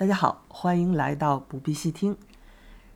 [0.00, 2.16] 大家好，欢迎来到不必细听。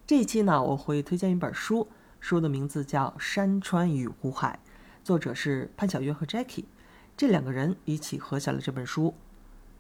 [0.07, 1.87] 这一期呢，我会推荐一本书，
[2.19, 4.59] 书的名字叫《山川与湖海》，
[5.07, 6.65] 作者是潘晓月和 Jackie，
[7.15, 9.13] 这两个人一起合写了这本书。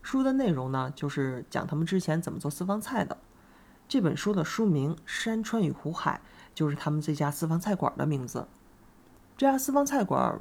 [0.02, 3.17] 书的内容呢，就是讲他们之前怎么做私房菜的。
[3.88, 6.21] 这本书的书名《山川与湖海》
[6.54, 8.47] 就是他们这家私房菜馆的名字。
[9.38, 10.38] 这家私房菜馆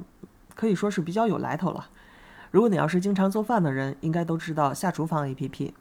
[0.54, 1.88] 可以说是比较有来头了。
[2.50, 5.72] 如果你要是经常做饭的人，应该都知道下厨房 APP。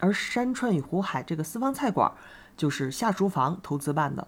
[0.00, 2.12] 而山川与湖海这个私房菜馆，
[2.56, 4.26] 就是下厨房投资办的。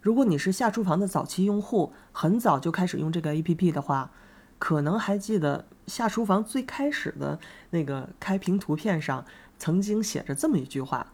[0.00, 4.10] 如果你是下厨房的早期用户，很早就开始用这个 APP 的话，
[4.58, 7.38] 可能还记得下厨房最开始的
[7.70, 9.24] 那个开屏图片上
[9.58, 11.12] 曾经写着这么一句话：“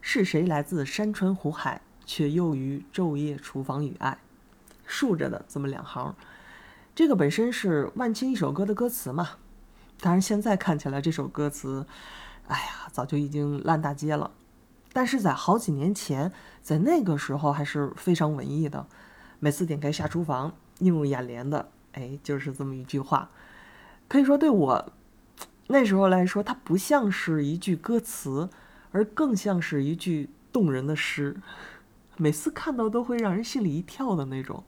[0.00, 4.18] 是谁来自山川湖海，却又于昼夜厨房与爱？”
[4.86, 6.14] 竖着的这么两行，
[6.94, 9.30] 这个本身是万青一首歌的歌词嘛。
[10.00, 11.86] 当然，现在看起来这首歌词。
[12.48, 14.30] 哎呀，早就已经烂大街了，
[14.92, 18.86] 但是在好几年前，在那个时候还是非常文艺的。
[19.40, 23.30] 每次点开下厨房，映入眼帘的，哎，就是这么一句话。
[24.08, 24.92] 可以说，对我
[25.66, 28.48] 那时候来说，它不像是一句歌词，
[28.92, 31.36] 而更像是一句动人的诗。
[32.16, 34.62] 每次看到都会让人心里一跳的那种。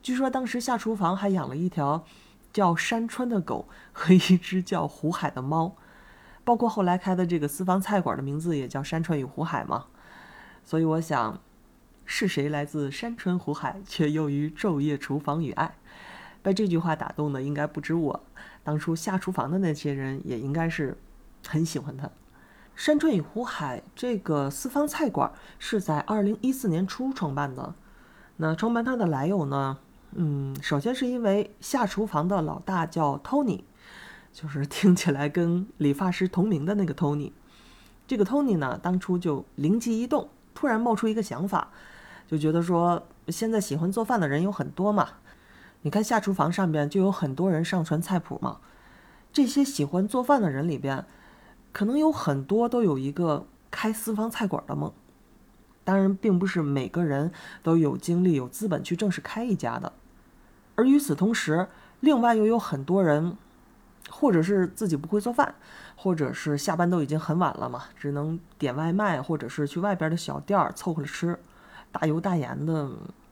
[0.00, 2.04] 据说当时下厨房还养了一条
[2.52, 5.76] 叫山川的狗和一只叫湖海的猫。
[6.46, 9.86] 包括后来开的这个私房菜馆的名字也叫山川与湖海嘛，
[10.62, 11.40] 所以我想，
[12.04, 15.74] 是谁来自山川湖海，却又于昼夜厨房与爱？
[16.44, 18.20] 被这句话打动的应该不止我，
[18.62, 20.96] 当初下厨房的那些人也应该是
[21.48, 22.08] 很喜欢它。
[22.76, 27.74] 山川与湖海这个私房菜馆是在二零一四年初创办的，
[28.36, 29.78] 那创办它的来由呢？
[30.12, 33.64] 嗯，首先是因为下厨房的老大叫 Tony。
[34.36, 37.32] 就是 听起来跟理发师同名的那个 Tony，
[38.06, 41.70] 这个 Tony 呢，当初就灵机一动，突然冒出一个想法，
[42.28, 45.08] 就觉得说现在喜欢做饭的人有很多嘛，
[45.80, 48.58] 你看下厨房上边就有很多人上传菜谱嘛，
[49.32, 51.06] 这些喜欢做饭的人里边，
[51.72, 54.92] 可能有很多都有一个开私房菜馆的梦，
[55.82, 57.32] 当然并不是每个人
[57.62, 59.94] 都有精力有资本去正式开一家的，
[60.74, 61.68] 而与此同时，
[62.00, 63.38] 另外又有很多人。
[64.10, 65.54] 或者是自己不会做饭，
[65.96, 71.38] 或者是下班都已经很晚了嘛，只能点外卖，或者是去外边的小店儿凑合着吃，
[71.90, 72.90] 大油大盐的，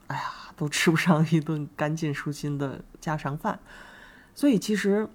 [0.09, 0.23] 哎呀，
[0.57, 3.61] 都吃不上一顿干净舒心的家常饭。
[4.35, 5.09] 所以其实，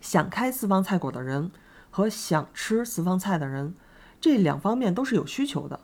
[0.00, 1.52] 想开私房菜馆的人
[1.90, 3.74] 和想吃私房菜的人，
[4.20, 5.78] 这两方面都是有需求的。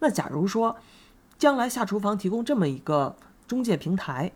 [0.00, 0.76] 那假如说，
[1.38, 3.14] 将来下厨房提供这么一个
[3.46, 4.32] 中介平台，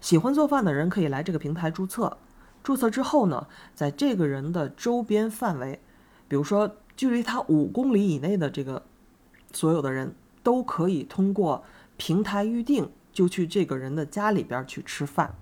[0.00, 2.16] 喜欢做饭的人可以来这个平台注册。
[2.64, 5.78] 注册之后呢，在这个人的周边范围，
[6.26, 8.82] 比如说距离他五公里以内的这个
[9.52, 11.62] 所有的人，都可以通过
[11.98, 15.34] 平台预定，就去这个人的家里边去吃饭。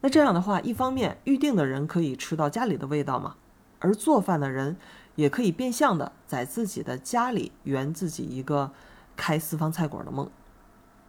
[0.00, 3.36] 那这样的话，一方面预定的人可以吃到家里的味道嘛，
[3.80, 4.78] 而做饭的人
[5.16, 8.72] 也可以变相的在自己的家里圆自己一个
[9.14, 10.30] 开私房菜馆的梦。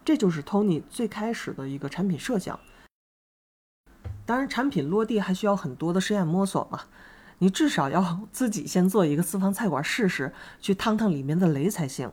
[0.03, 2.59] 这就是 Tony 最开始的一个产品设想。
[4.25, 6.81] 当然，产品落地还需要很多的试验摸索嘛。
[7.39, 12.11] 你至少要自己先做一个私房菜馆试试，去趟趟里面的雷才行。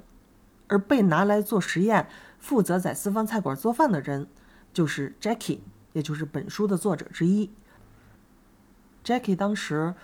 [0.69, 2.09] 而被拿来做实验、
[2.39, 4.27] 负责在私房菜馆做饭的人，
[4.73, 5.61] 就是 Jackie，
[5.93, 7.51] 也就是本书的作者之一。
[9.05, 9.95] Jackie 当时，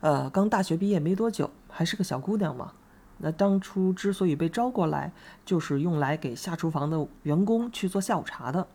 [0.00, 2.72] 呃，刚大学毕业没多久，还是个小姑娘嘛。
[3.18, 5.12] 那当初之所以被招过来，
[5.44, 8.66] 就是用来给下厨房的员工去做下午茶的。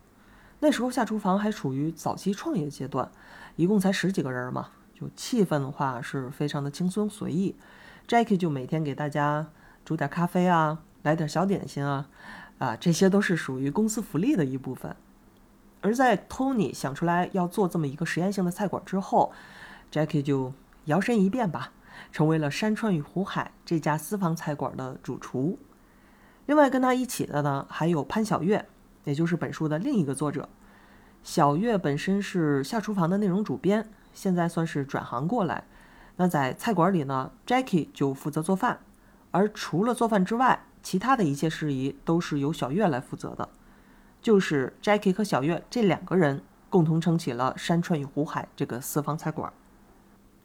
[0.64, 3.12] 那时候下厨房还处于早期创业阶段，
[3.54, 7.54] 一共才十几个人嘛，就气氛的话是非常的轻松随意。
[8.08, 9.46] Jackie 就每天给大家
[9.84, 12.08] 煮点咖啡啊，来点小点心啊，
[12.56, 14.96] 啊，这些都是属于公司福利的一部分。
[15.82, 19.34] 而在 Tony 想出来要做这么一个实验性的菜馆之后
[19.92, 20.54] ，Jackie 就
[20.86, 21.72] 摇身一变吧，
[22.10, 25.58] 成为了山川与湖海这家私房菜馆的主厨。
[26.46, 28.66] 另外跟他一起的呢，还有潘晓月。
[29.04, 30.48] 也就是本书的另一个作者，
[31.22, 35.64] 小月本身是下厨房的内容主编，现在算是转行过来。
[36.16, 38.78] 那在菜馆里呢，Jackie 就负责做饭，
[39.30, 43.48] 而除了做饭之外，其他的一切事宜都是由小月来负责的。
[44.22, 49.52] 就是 Jackie 和小月这两个人共同撑起了山川与湖海这个私房菜馆。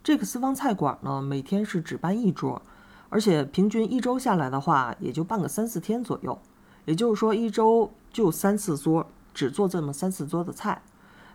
[0.02, 2.60] 这个私房菜馆呢，每天是只办一桌，
[3.08, 6.38] 而且平均一周下来的话，也就办个三四天左右。
[6.90, 10.82] 也就是说，一周就三四桌，只做这么三四桌的菜，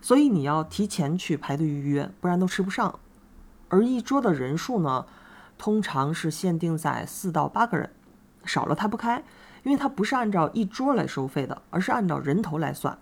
[0.01, 2.99] 所以你要提前去排队预约，不然都吃不上。
[3.69, 5.05] 而一桌的人数呢，
[5.57, 7.89] 通常是限定在四到八个人，
[8.43, 9.23] 少了他不开，
[9.63, 12.97] 因为他不是按照一桌来收费的，而是按照人头来算。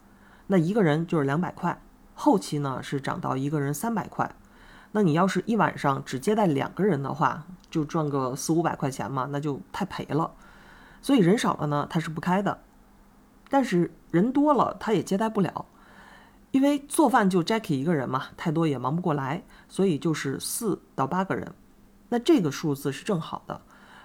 [0.45, 1.81] 那一个人就是两百块，
[2.13, 4.31] 后期呢是涨到一个人三百块。
[4.91, 10.29] 那你要是一晚上只接待两个人的话，就赚个四五百块钱嘛，那就太赔了。
[11.03, 12.63] 所以人少了呢，他是不开的。
[13.49, 15.67] 但是人多了，他也接待不了，
[16.49, 21.53] 因为做饭就 Jackie 一个人嘛，太多也忙不过来，所以就是四到八个人。
[22.09, 23.61] 那这个数字是正好的，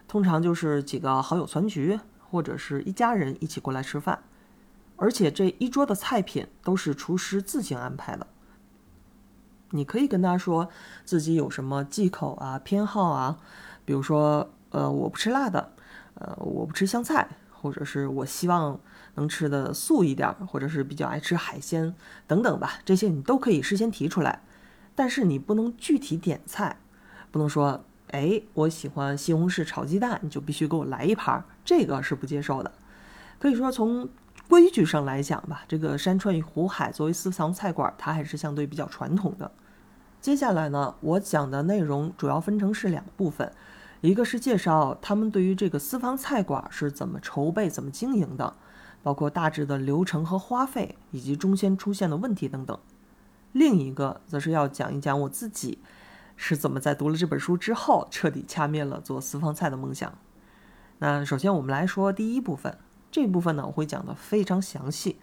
[0.07, 1.99] 通常就是几个好友团局，
[2.31, 4.23] 或者是一家人一起过来吃饭，
[4.97, 8.27] 而且这一桌的菜品都是厨师自行安排的。
[9.71, 10.69] 你可以跟他说
[11.05, 13.39] 自己有什么忌口啊、偏好啊，
[13.85, 15.73] 比如说，呃，我不吃辣的，
[16.21, 18.79] 呃，我不吃香菜，或者是我希望
[19.15, 21.95] 能吃的素一点，或者是比较爱吃海鲜
[22.27, 24.43] 等等吧，这些你都可以事先提出来，
[24.95, 26.79] 但是你不能具体点菜，
[27.31, 27.85] 不能说。
[28.11, 32.73] 哎，我喜欢西红柿炒鸡蛋，你就必须给我来一盘，这个是不接受的。
[33.39, 34.09] 可以说从
[34.49, 39.51] 规矩上来讲吧，这个山川与湖海作为私房菜馆，它还是相对比较传统的。
[40.23, 43.53] 接下来呢，我讲的内容主要分成是两部分，
[44.01, 48.55] 一个是介绍他们对于这个私房菜馆是怎么筹备、怎么经营的，
[49.03, 52.79] 包括大致的流程和花费，以及中间出现的问题等等。
[53.53, 55.79] 另一个则是要讲一讲我自己。
[56.41, 60.17] 是怎么在读了这本书之后彻底掐灭了做私房菜的梦想？
[60.99, 62.79] 那首先我们来说第一部分，
[63.11, 65.19] 这部分呢我会讲的非常详细。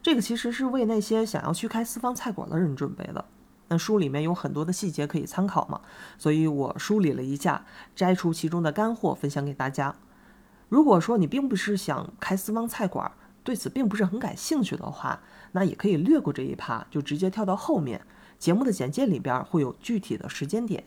[0.00, 3.24] 这个其实是为那些想要去开私房菜馆的人准备的。
[3.70, 5.80] 那书里面有很多的细节可以参考嘛，
[6.18, 7.64] 所以我梳理了一下，
[7.94, 9.94] 摘出其中的干货分享给大家。
[10.68, 13.12] 如果说你并不是想开私房菜馆，
[13.44, 15.20] 对此并不是很感兴趣的话，
[15.52, 18.02] 那也可以略过这一趴，就直接跳到后面。
[18.40, 20.84] 节目的简介里边会有具体的时间点。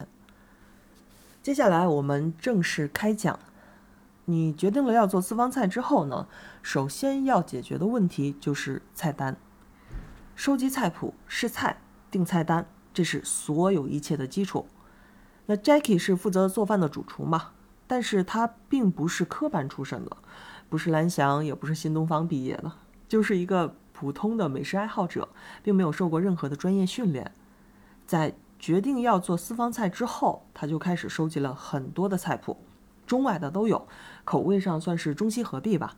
[1.41, 3.39] 接下来我们正式开讲。
[4.25, 6.27] 你决定了要做私房菜之后呢，
[6.61, 9.35] 首先要解决的问题就是菜单。
[10.35, 11.81] 收集菜谱、试菜、
[12.13, 14.67] 订菜单，这是所有一切的基础。
[15.47, 17.53] 那 Jackie 是负责做饭的主厨嘛，
[17.87, 20.15] 但是他并不是科班出身的，
[20.69, 22.71] 不是蓝翔，也不是新东方毕业的，
[23.07, 25.27] 就是一个普通的美食爱好者，
[25.63, 27.31] 并没有受过任何的专业训练。
[28.05, 32.57] 在决定要做私房菜之后，他就开始收集了很多的菜谱，
[33.07, 33.87] 中外的都有，
[34.23, 35.95] 口味上算是中西合璧吧。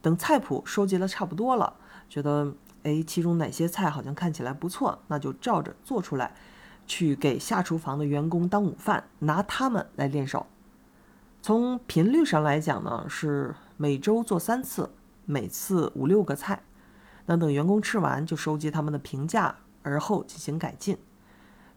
[0.00, 1.74] 等菜谱收集的差不多了，
[2.08, 6.34] 觉得哎，其中哪些菜好像看起来不错，那就照着做出来，
[6.86, 10.46] 去给下厨房的员工当午饭，拿他们来练手。
[11.42, 14.90] 从频率上来讲呢，是每周做三次，
[15.24, 16.62] 每次五六个菜。
[17.26, 20.96] 那等员工吃完，就收集他们的评价，而后进行改进。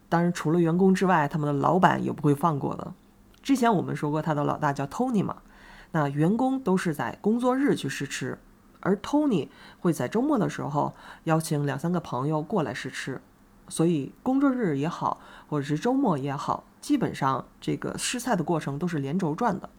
[0.08, 2.92] 当然，除了员工之外，他们的老板也不会放过的。
[3.42, 5.42] 之前我们说过，他的老大叫 Tony 嘛。
[5.90, 8.38] 那员工都是在工作日去试吃，
[8.82, 9.48] 而 Tony
[9.80, 10.94] 会在周末的时候
[11.24, 13.20] 邀请两三个朋友过来试吃。
[13.68, 19.70] 所以工作日也好，或者是周末也好，基本上这个试菜的过程都是连轴转的，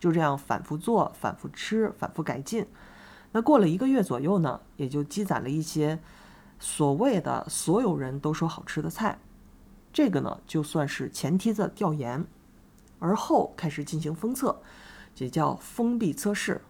[0.00, 2.66] 就这样反复做、反复吃、反复改进。
[3.32, 5.98] 那过了一个月左右呢，也就积攒了一些
[6.58, 9.18] 所谓的所有人都说好吃的菜。
[9.92, 12.24] 这个呢，就算是前梯子调研，
[13.00, 14.62] 而后开始进行封测，
[15.18, 16.62] 也叫封闭测试。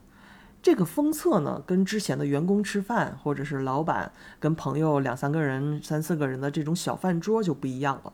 [0.65, 8.11] 这个封测呢，跟之前的员工吃饭，或者是老板跟朋友两三个人、三四个人的这种小饭桌就不一样了。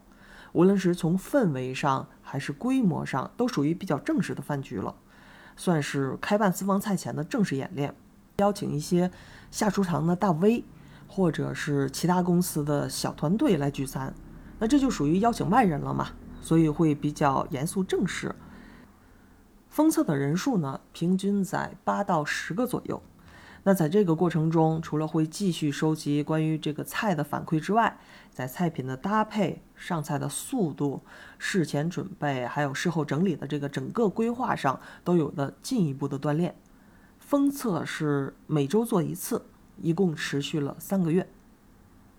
[0.50, 4.96] 无论是从氛围上还是规模上，都属于比较正式的饭局了，
[5.56, 7.94] 算是开办私房菜前的正式演练。
[8.38, 9.12] 邀请一些
[9.52, 10.64] 下厨房的大 V，
[11.06, 14.12] 或者是其他公司的小团队来聚餐。
[14.58, 16.08] 那这就属于邀请外人了嘛，
[16.42, 18.34] 所以会比较严肃正式。
[19.70, 23.00] 封测的人数呢，平均在八到十个左右。
[23.62, 27.98] 那在这个过程中，除了会继续收集关于这个菜的反馈之外，
[28.32, 31.02] 在菜品的搭配、上菜的速度、
[31.38, 36.56] 事前准备，还有事后整理的这个整个规划上，都有了进一步的锻炼。
[37.18, 39.46] 封测是每周做一次，
[39.80, 41.28] 一共持续了三个月。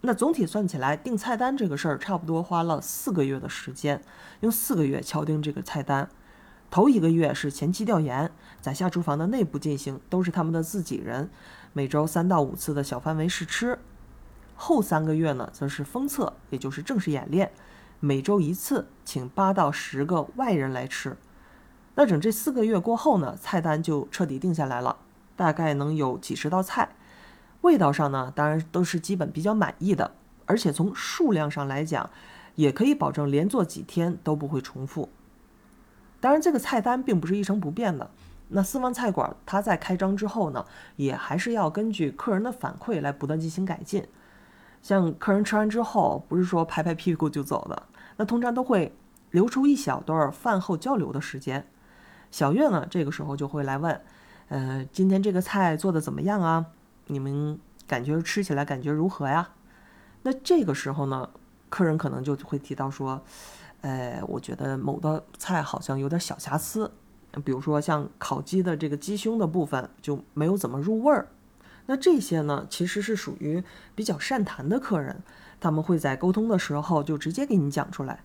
[0.02, 4.02] 那总体算起来，定菜单这个事儿差不多花了四个月的时间，
[4.40, 6.10] 用四个月敲定这个菜单。
[6.72, 11.30] 头一个月是前期调研，在下厨房的内部进行，都是他们的自己人，
[11.74, 13.78] 每周三到五次的小范围试吃。
[14.56, 17.52] 后三个月呢，则是封测，也就是正式演练，
[18.00, 21.18] 每周一次，请八到十个外人来吃。
[21.96, 24.96] 那整这四个月过后呢，菜单就彻底定下来了，
[25.36, 26.96] 大概能有几十道菜。
[27.60, 32.10] 味道上呢，当然都是基本比较满意的，而且从数量上来讲，
[32.56, 35.10] 也可以保证连做几天都不会重复。
[36.22, 38.10] 当然，这个菜单并不是一成不变的。
[38.54, 44.08] 那私房菜馆它在开张之后呢，也还是要根据客人的反馈来不断进行改进。
[44.82, 47.84] 像客人吃完之后，不是说拍拍屁股就走的，
[48.18, 48.96] 那通常都会
[49.32, 51.66] 留出一小段饭后交流的时间。
[52.30, 54.02] 小月呢，这个时候就会来问，
[54.50, 56.66] 呃，今天这个菜做的怎么样啊？
[57.08, 59.50] 你们感觉吃起来感觉如何呀？
[60.24, 61.30] 那这个时候呢，
[61.70, 63.22] 客人可能就会提到说，
[63.82, 66.92] 哎，我觉得某道菜好像有点小瑕疵，
[67.44, 71.28] 比如说像烤鸡的这个鸡胸的部分就没有怎么入味儿。
[71.88, 73.64] 那这些呢，其实是属于
[73.96, 75.24] 比较善谈的客人，
[75.60, 78.24] 他们会在沟通的时候就直接给你讲出来。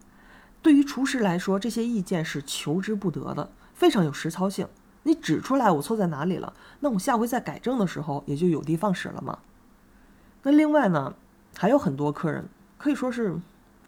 [0.61, 4.69] 对于厨师来说，这些意见是求之不得的，非常有实操性。
[5.05, 9.39] 你指出来我错在哪里了，那我下回再改正的时候也就有的放矢了嘛。
[10.43, 11.15] 那另外呢，
[11.57, 13.37] 还有很多客人，可以说是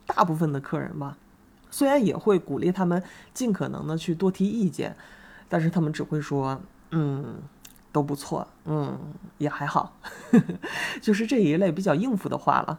[0.06, 1.18] 大部分的客人吧，
[1.70, 4.96] 虽然也会鼓励他们尽可能的去多提意见，
[5.48, 6.60] 但是他们只会说，
[6.90, 7.42] 嗯。
[7.90, 8.96] 都不错，嗯，
[9.38, 9.96] 也还好，
[11.00, 12.78] 就是这一类比较应付的话了，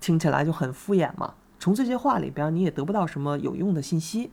[0.00, 1.34] 听起来就很敷衍嘛。
[1.60, 4.32] 从这些话里边，你也得不到什么有用的信息。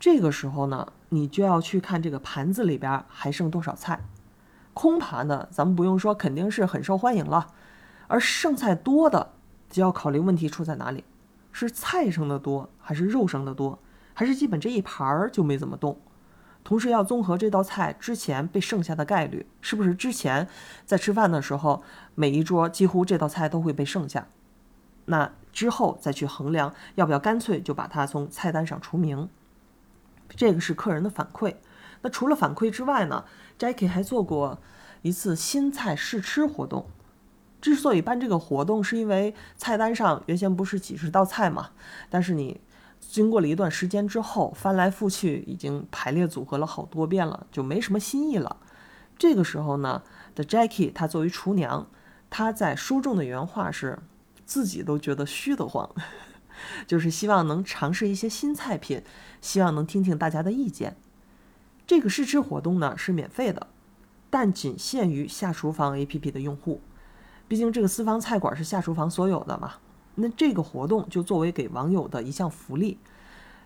[0.00, 4.00] 这个时候呢，你就要去看这个盘子里边还剩多少菜。
[4.74, 7.46] 空盘的，咱们不用说，肯定是很受欢迎了。
[8.08, 9.30] 而剩菜多的，
[9.70, 11.04] 就要考虑问题出在哪里：
[11.58, 13.78] 是菜剩的多，还是肉剩的多，
[14.14, 16.00] 还是基本这一盘儿就没怎么动？
[16.62, 20.46] 同时要综合这道菜之前被剩下的概率，是不是之前
[20.84, 21.82] 在吃饭的时候
[22.14, 24.28] 每一桌几乎这道菜都会被剩下？
[25.06, 29.28] 那之后再去衡量要不要干脆就把它从菜单上除名。
[30.36, 31.56] 这个是客人的反馈。
[32.02, 33.24] 那除了反馈之外呢
[33.58, 34.60] ，Jackie 还做过
[35.02, 36.86] 一次新菜试吃活动。
[37.60, 41.70] 之所以办这个活动，是因为菜单上原先不是几十道菜嘛，
[42.08, 42.60] 但是你。
[43.00, 48.58] 经过了一段时间之后，翻来覆去已经排列组合了好多遍了，就没什么新意了。
[49.16, 50.02] 这个时候呢
[50.34, 51.88] 的 Jackie，她作为厨娘，
[52.28, 53.98] 她在书中的原话是，
[54.44, 55.88] 自己都觉得虚得慌，
[56.86, 59.02] 就是希望能尝试一些新菜品，
[59.40, 60.94] 希望能听听大家的意见。
[61.86, 63.68] 这个试吃活动呢是免费的，
[64.28, 66.82] 但仅限于下厨房 APP 的用户，
[67.48, 69.72] 毕竟这个私房菜馆是下厨房所有的嘛。
[70.14, 72.98] 那这个活动就作为给网友的一项福利。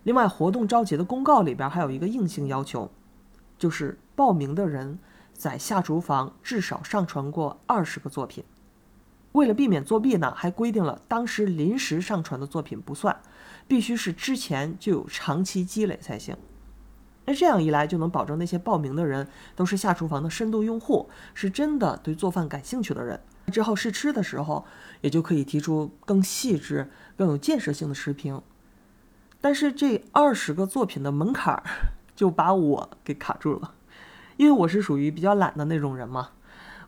[0.05, 2.91] 另外，活动召集的公告里边还有一个硬性要求，
[3.59, 4.99] 就是报名的人
[5.33, 8.45] 在下厨房至少上传过二十个作品。
[9.33, 13.19] 为了避免作弊呢，还规定了当时临时上传的作品不算，
[13.67, 16.37] 必须是之前就有长期积累才行。
[17.25, 23.19] 那这样一来，就能保证那些报名的人都是下厨房的深度用户，是真的对做饭感兴趣的人。
[23.51, 24.65] 之后试吃的时候，
[25.01, 28.41] 也就可以提出更细致、更有建设性的食评。
[29.41, 31.63] 但是这二十个作品的门槛儿
[32.15, 33.75] 就把我给卡住了，
[34.37, 36.31] 因为我是属于比较懒的那种人嘛。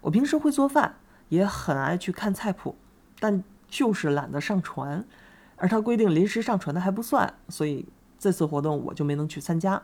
[0.02, 0.96] 我平时会做饭，
[1.30, 2.76] 也很爱去看菜谱，
[3.18, 5.04] 但就是懒得上传。
[5.56, 7.86] 而他规定临时上传的还不算，所以
[8.18, 9.82] 这次活动我就没能去参加。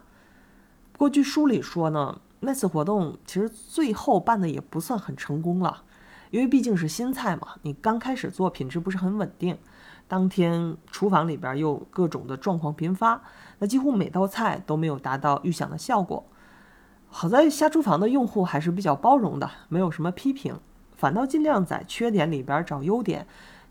[0.93, 5.85] 不过据书里说呢，那次活动其实最后办的也不算很成功了。
[6.31, 9.59] 因为毕竟是新菜嘛，你刚开始做品质不是很稳定，
[10.07, 13.23] 当天厨房里边又各种的状况频发，
[13.59, 16.25] 那几乎每道菜都没有达到预想的效果。
[17.09, 20.59] 好在下厨房的用户还是比较包容的，没有什么批评，
[20.97, 23.27] 反倒尽量在缺点里边找优点，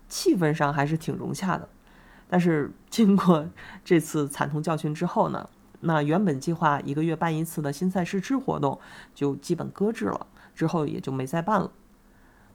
[0.08, 1.66] 气氛上还是挺融洽的。
[2.28, 3.46] 但是 经过
[3.82, 5.48] 这次惨痛教训之后呢，
[5.80, 8.78] 那原本计划一个月办一次的新菜试吃活动
[9.14, 11.70] 就基本搁置了，之后也就没再办了。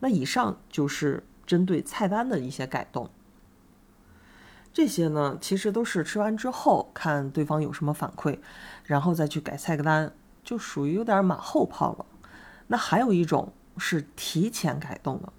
[0.06, 3.10] 那以上就是针对菜单的一些改动，
[4.72, 8.38] 这些呢其实都是吃完之后看对方有什么反馈，
[8.84, 12.06] 然后再去改菜单，就属于有点马后炮了。
[12.68, 15.34] 那还有一种是提前改动的，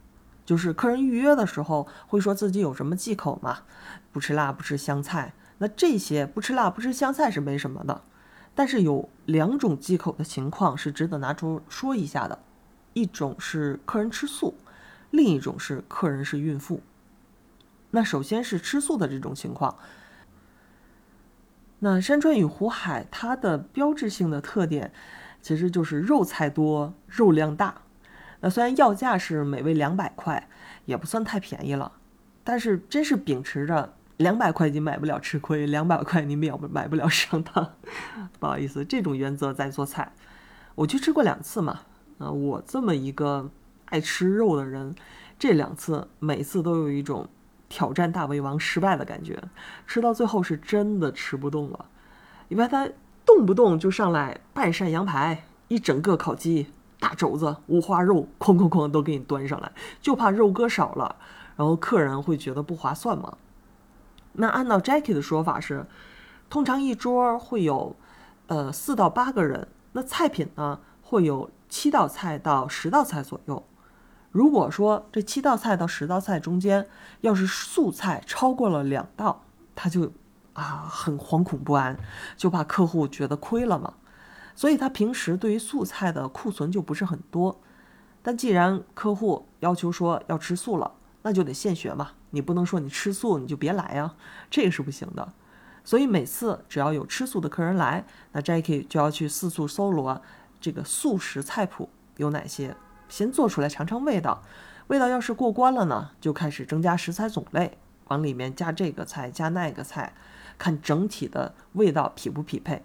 [0.45, 3.59] 就是客人预约的时候会说自己有什么忌口嘛，
[4.11, 5.33] 不吃辣、不吃香菜。
[5.59, 8.03] 那这些不吃辣、不吃香菜是没什么的，
[8.57, 12.41] 但是有两种忌口的情况是值得拿出说一下的。
[12.97, 14.55] 一种是客人吃素，
[15.11, 16.81] 另一种是客人是孕妇。
[17.91, 19.77] 那首先是吃素的这种情况，
[21.81, 24.95] 那山川与湖海它的标志性的特点，
[25.43, 27.83] 其实就是肉菜多，肉量大。
[28.41, 30.49] 那虽然要价是每位两百块，
[30.87, 31.93] 也不算太便宜了，
[32.43, 37.75] 但是真是秉持着两百块你买不了吃亏，两百块你秒买不了上当，
[38.41, 40.15] 不好意思，这种原则在做菜。
[40.77, 41.81] 我去吃过两次嘛。
[42.19, 43.51] 啊，我这么一个
[43.87, 44.95] 爱吃肉的人，
[45.39, 47.29] 这两次每次都有一种
[47.69, 49.43] 挑战大胃王失败的感觉，
[49.87, 51.87] 吃到最后是真的吃不动了，
[52.49, 52.89] 因为他
[53.25, 56.69] 动不动就上来半扇羊排、一整个烤鸡、
[56.99, 61.17] 大肘子、五花肉，哐哐哐都给你端上来，就怕肉割少了，
[61.57, 63.37] 然后客人会觉得不划算嘛。
[64.35, 65.87] 那按照 Jackie 的说法是，
[66.49, 67.97] 通常一桌会有
[68.47, 73.65] 呃四到八个人，那菜品呢会有七道菜到十道菜左右。
[74.31, 76.87] 如果说这七道菜到十道菜中间
[77.23, 79.45] 要是素菜超过了两道，
[79.75, 80.13] 他就
[80.53, 81.97] 啊很惶恐不安，
[82.37, 83.95] 就怕客户觉得亏了嘛。
[84.55, 87.61] 所以他平时对于素菜的库存就不是很多。
[88.23, 90.93] 但既然客户要求说要吃素了，
[91.23, 92.13] 那就得现学嘛。
[92.31, 94.15] 你不能说你吃素你就别来呀，
[94.51, 95.33] 这个是不行的。
[95.85, 100.21] 所以每次只要有吃素的客人来，那 Jackie 就要去四处搜罗
[100.67, 102.75] 这个素食菜谱有哪些。
[103.09, 104.43] 先做出来尝尝味道，
[104.89, 110.13] 味道要是过关了呢，就开始增加食材种类，往里面加这个菜加那个菜，
[110.59, 112.83] 看整体的味道匹不匹配，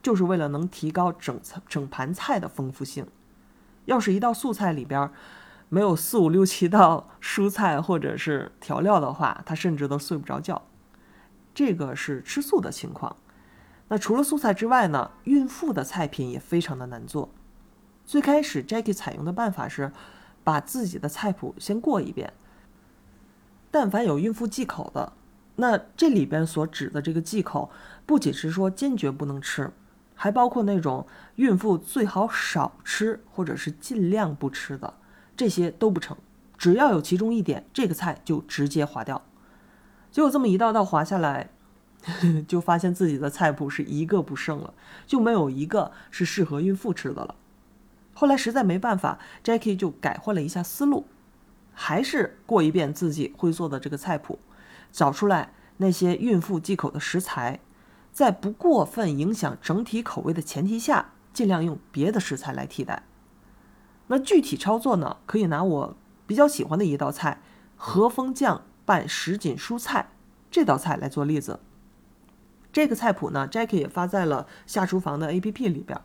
[0.00, 3.04] 就是为了能提高整整盘菜的丰富性。
[3.86, 5.10] 要是一道素菜里边
[5.68, 10.62] 没有四五六七道蔬菜或者是调料的话，他甚至都睡不着觉。
[11.52, 13.16] 这个是吃素的情况。
[13.88, 17.30] 那除了素菜之外呢，孕妇的菜品也非常的难做。
[18.04, 19.92] 最开始，Jackie 采用的办法是
[20.44, 22.32] 把自己的菜谱先过一遍。
[23.70, 25.12] 但凡有孕妇忌口的，
[25.56, 27.70] 那这里边所指的这个忌口，
[28.06, 29.70] 不仅是说坚决不能吃，
[30.14, 34.94] 还包括那种孕妇最好少吃或者是尽量不吃的，
[35.36, 36.16] 这些都不成。
[36.56, 39.22] 只要有其中一点，这个菜就直接划掉。
[40.10, 41.50] 结果这么一道道划下来，
[42.46, 44.72] 就发现自己的菜谱是一个不剩了，
[45.06, 47.34] 就没有一个是适合孕妇吃的了。
[48.14, 51.06] 后来实在没办法，Jackie 就改换了一下思路，
[51.72, 54.38] 还是过一遍自己会做的这个菜谱，
[54.90, 57.60] 找出来那些孕妇忌口的食材，
[58.12, 63.04] 在不过分影响整体口味的前提下，尽量用别的食材来替代。
[64.08, 65.18] 那具体操作呢？
[65.26, 65.96] 可以拿我
[66.26, 67.42] 比较喜欢的一道菜——
[67.76, 70.10] 和风酱拌什锦蔬菜
[70.50, 71.60] 这道菜来做例子。
[72.78, 76.00] 这个菜谱呢，Jackie 也发在了下厨房的 APP 里边。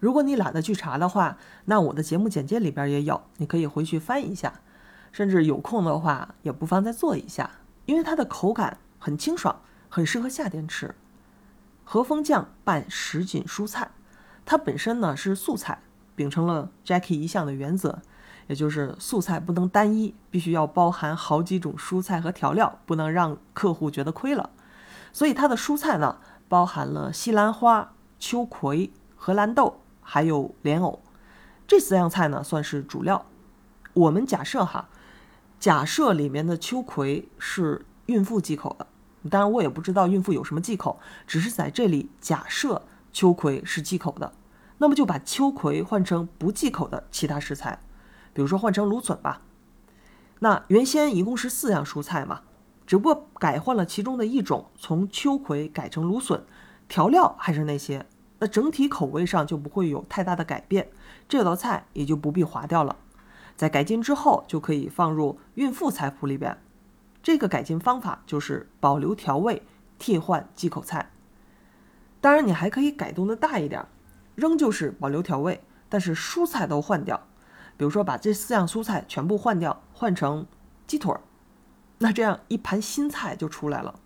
[0.00, 4.54] 如果你懒得去查的话，那我的节目简介里边也有，你可以回去翻一下。
[5.12, 7.48] 甚至有空的话，也不妨再做一下，
[7.86, 10.92] 因为它的口感很清爽，很适合夏天吃。
[11.84, 13.92] 和风酱拌什锦蔬菜，
[14.44, 15.80] 它本身呢是素菜，
[16.16, 18.02] 秉承了 Jackie 一向的原则，
[18.48, 24.50] 也就是素菜不能单一，必须要包含好几种蔬菜和调料，不能让客户觉得亏了。
[25.18, 29.80] 所以它的蔬菜呢，包含了西兰花、秋葵、荷兰豆。
[30.00, 31.02] 还有莲藕，
[31.66, 33.26] 这四样菜呢算是主料。
[33.94, 34.88] 我们假设哈，
[35.58, 38.86] 假设里面的秋葵是孕妇忌口的，
[39.28, 42.80] 当然我也不知道孕妇有什么忌口，只是在这里假设
[43.12, 44.32] 秋葵是忌口的，
[44.78, 47.80] 那么就把秋葵换成不忌口的其他食材，
[48.32, 49.42] 比如说换成芦笋吧。
[50.38, 52.42] 那原先一共是四样蔬菜嘛，
[52.88, 56.42] 只不过改换了其中的一种，从秋葵改成芦笋，
[56.88, 58.06] 调料还是那些。
[58.38, 60.88] 那整体口味上就不会有太大的改变，
[61.28, 62.96] 这道菜也就不必划掉了。
[63.54, 66.56] 在改进之后，就可以放入孕妇菜谱里边。
[67.22, 69.62] 这个改进方法就是保留调味，
[69.98, 71.10] 替换忌口菜。
[72.22, 73.84] 当然，你还可以改动的大一点，
[74.34, 77.20] 仍旧是保留调味，但是蔬菜都换掉。
[77.76, 80.46] 比如说，把这四样蔬菜全部换掉，换成
[80.86, 81.14] 鸡腿，
[81.98, 84.00] 那这样一盘新菜就出来了。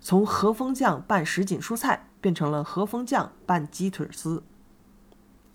[0.00, 4.42] 从和风酱拌什锦蔬菜变成了和风酱拌鸡腿丝，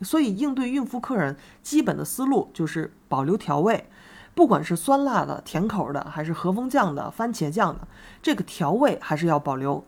[0.01, 3.87] 所以应对孕妇客人，基本的思路就是保留调味，
[4.33, 7.87] 不管是酸辣的、甜口的，还是和风酱的、番茄酱的，
[8.21, 9.85] 这个调味还是要保留，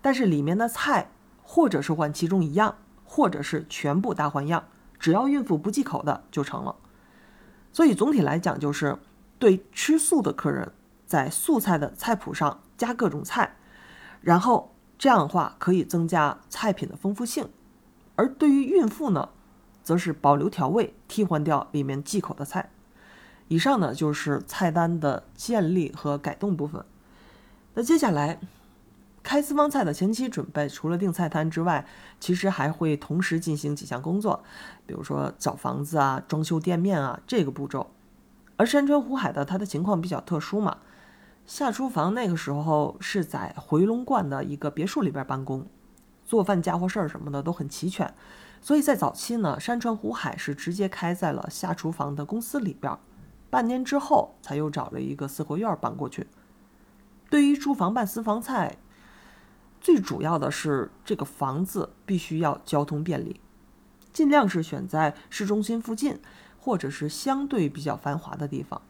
[0.00, 1.10] 但是里面的菜
[1.42, 4.64] 或者是换其中一样，或者是全部大换样，
[4.98, 6.76] 只要孕妇不忌口的就成了。
[7.72, 8.96] 所以总体来讲，就是
[9.38, 10.72] 对吃素的客人，
[11.06, 13.56] 在素菜的菜谱上加各种菜。
[14.20, 17.48] 然后这样的话可以增加菜品的丰富性，
[18.16, 19.28] 而对于孕妇呢，
[19.82, 22.70] 则是保留调味，替换掉里面忌口的菜。
[23.48, 26.84] 以上呢就是菜单的建立和改动部分。
[27.74, 28.40] 那接下来
[29.22, 31.86] 开私房菜的前期准备，除了定菜单之外，
[32.18, 34.42] 其实还会同时进行几项工作，
[34.86, 37.90] 比如说找房子啊、装修店面啊这个步骤。
[38.56, 40.78] 而山川湖海的它的情况比较特殊嘛。
[41.46, 45.64] 下厨房那个时候是在回龙观的一个别墅里边办公，
[46.24, 48.12] 做饭家伙事儿什么的都很齐全，
[48.60, 52.98] 所以在早期呢，山川湖海是直接开在了下厨房的公司里边，
[53.48, 56.26] 半年之后才又找了一个四合院搬过去。
[57.30, 58.78] 对于租房办私房菜，
[59.80, 63.40] 最主要的是这个房子必须要交通便利，
[64.12, 66.18] 尽量是选在市中心附近，
[66.58, 68.82] 或者是相对比较繁华的地方。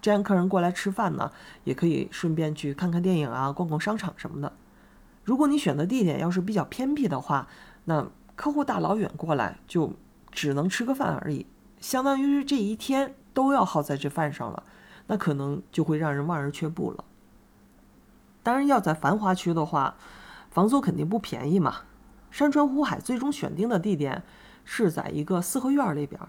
[0.00, 1.30] 这样客人过来吃饭呢，
[1.64, 4.52] 也可以顺便去看看电影啊，逛逛商场什么的。
[5.24, 7.48] 如果你选的地点要是比较偏僻的话，
[7.84, 8.06] 那
[8.36, 9.92] 客户大老远过来就
[10.30, 11.46] 只能吃个饭而已，
[11.80, 14.62] 相当于是这一天都要耗在这饭上了，
[15.08, 17.04] 那可能就会让人望而却步了。
[18.42, 19.96] 当然，要在繁华区的话，
[20.50, 21.80] 房租肯定不便宜嘛。
[22.30, 24.22] 山川湖海最终选定的地点
[24.64, 26.20] 是在一个四合院里边，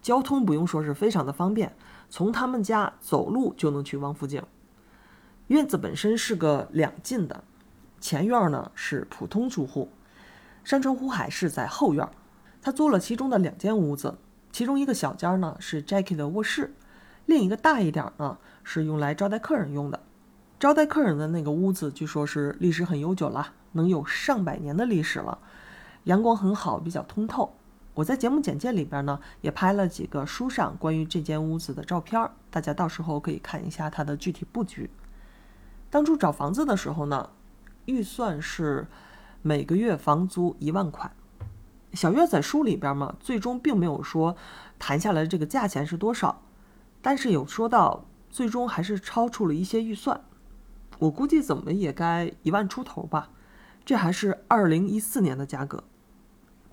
[0.00, 1.76] 交通不用说是非常的方便，
[2.08, 4.42] 从他们家走路就能去王府井。
[5.48, 7.42] 院子本身是个两进的，
[8.00, 9.90] 前院呢是普通住户，
[10.62, 12.08] 山川湖海是在后院。
[12.60, 14.18] 他租了其中的两间屋子，
[14.52, 16.74] 其中一个小间呢是 Jackie 的卧室，
[17.24, 20.00] 另一个大一点呢是用来招待客人用的。
[20.58, 25.38] 招待客人的那个屋子，据说是历史很悠久了，能有上百年的历史了，
[26.04, 27.54] 阳光很好，比较通透。
[27.98, 34.88] 我在节目简介里边呢，也拍了几个书上关于这间屋子的照片，大家到时候可以看一下它的具体布局。
[35.90, 37.30] 当初找房子的时候呢，
[37.86, 38.86] 预算是
[39.42, 41.10] 每个月房租一万块。
[41.92, 44.36] 小月在书里边嘛，最终并没有说
[44.78, 46.42] 谈下来这个价钱是多少，
[47.02, 50.20] 但是有说到最终还是超出了一些预算。
[51.00, 53.30] 我估计怎么也该一万出头吧，
[53.84, 55.82] 这还是二零一四年的价格。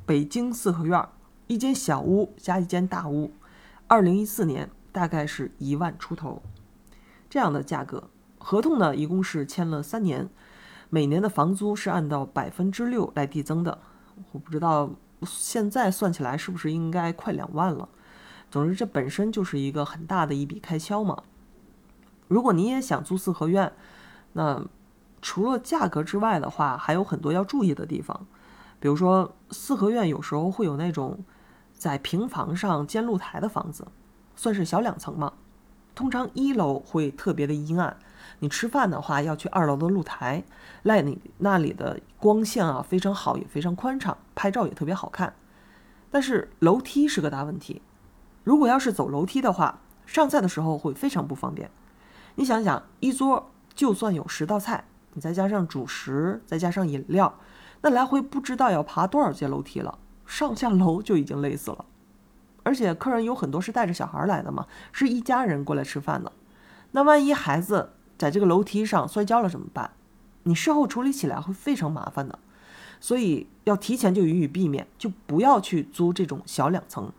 [0.05, 1.03] 北京四合院，
[1.47, 3.31] 一间小屋加一间大屋，
[3.88, 6.41] 二零一四年大概是一万出头，
[7.29, 8.10] 这样的价格。
[8.38, 10.29] 合同呢，一共是签了三年，
[10.89, 13.79] 每年的房租是按照百分之六来递增的。
[14.31, 14.91] 我不知道
[15.25, 17.89] 现在算起来是不是应该快两万了。
[18.49, 21.23] 总之，这本身就是一个很大的一笔开销嘛。
[22.27, 23.71] 如果你也想租四合院，
[24.34, 24.65] 那
[25.21, 28.25] 除了价格之外的话，还有很多要注意的地方，
[28.79, 31.19] 比如说四合院有时候会有那种
[31.75, 33.88] 在平房上建露台的房子，
[34.35, 35.33] 算是小两层嘛。
[35.93, 37.95] 通常一楼会特别的阴暗，
[38.39, 40.43] 你吃饭的话要去二楼的露台，
[40.83, 45.35] 那你那里的光线啊非常好，也非常宽敞，拍照也特别好看。
[46.09, 47.81] 但是楼梯是个大问题，
[48.43, 51.69] 如果要是走楼梯的话，上菜的时候会非常不方便。
[52.35, 53.51] 你想想，一桌。
[53.73, 54.85] 就算有十道菜，
[55.15, 57.38] 你再加上主食，再加上饮料，
[57.81, 61.85] 那来回不知道要爬多少阶楼梯了，上下楼就已经累死了。
[62.63, 66.31] 而且客人有很多是带着小孩来的嘛，是一家人过来吃饭的。
[66.91, 69.91] 那万一孩子在这个楼梯上摔跤了怎么办？
[70.43, 72.39] 你事后处理起来会非常麻烦的。
[72.99, 77.11] 所以要提前就予以避免，就不要去租这种小两层。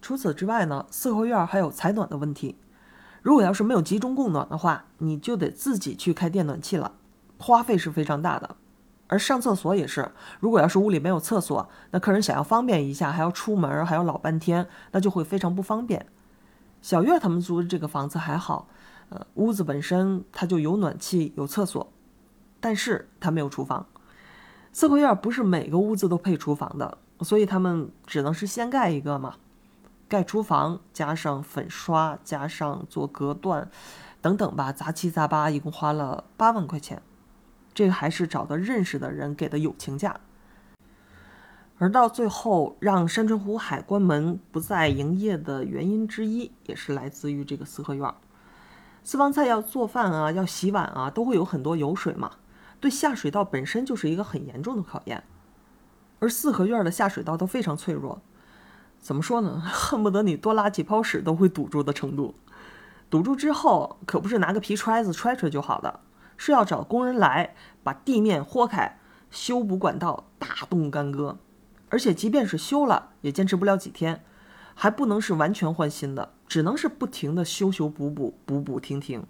[0.00, 2.56] 除此之外呢，四合院还有采暖的问题。
[3.22, 6.92] 如果要是没有集中供暖的话，你就得自己去开电暖气了，
[7.38, 8.56] 花费是非常大的。
[9.12, 16.06] 而上厕所也是，如果要是屋里没有厕所，那客人想要方便一下，还要出门，还要老半天，那就会非常不方便。
[16.80, 18.68] 小月他们租的这个房子还好，
[19.10, 21.92] 呃，屋子本身它就有暖气、有厕所，
[22.58, 23.84] 但是它没有厨房。
[24.72, 29.34] 四合院不是每个屋子都配厨房的，所以他们只能是先盖一个嘛。
[30.08, 33.70] 盖厨房，加上粉刷，加上做隔断，
[34.22, 37.02] 等等吧，杂七杂八，一共花了八万块钱。
[37.74, 40.20] 这个还是找的认识的人给的友情价。
[41.78, 48.14] 而到最后，让山川湖海关门不再营业的原因之一，也是来自于这个四合院。
[49.02, 52.30] 私房菜要做饭啊，要洗碗啊，都会有很多油水嘛，
[52.78, 55.24] 对下水道本身就是一个很严重的考验。
[56.20, 58.22] 而四合院的下水道都非常脆弱。
[59.00, 59.58] 怎么说呢？
[59.66, 62.36] 恨不得你多拉几泡屎都会堵住的程度。
[63.10, 65.98] 堵住之后，可不是拿个皮揣子揣揣就好的，
[66.44, 68.98] 是要找工人来把地面豁开，
[69.30, 71.38] 修补管道，大动干戈。
[71.88, 74.24] 而且即便是修了，也坚持不了几天，
[74.74, 79.24] 还不能是完全换新的，只能是不停的修修补补，补补停停，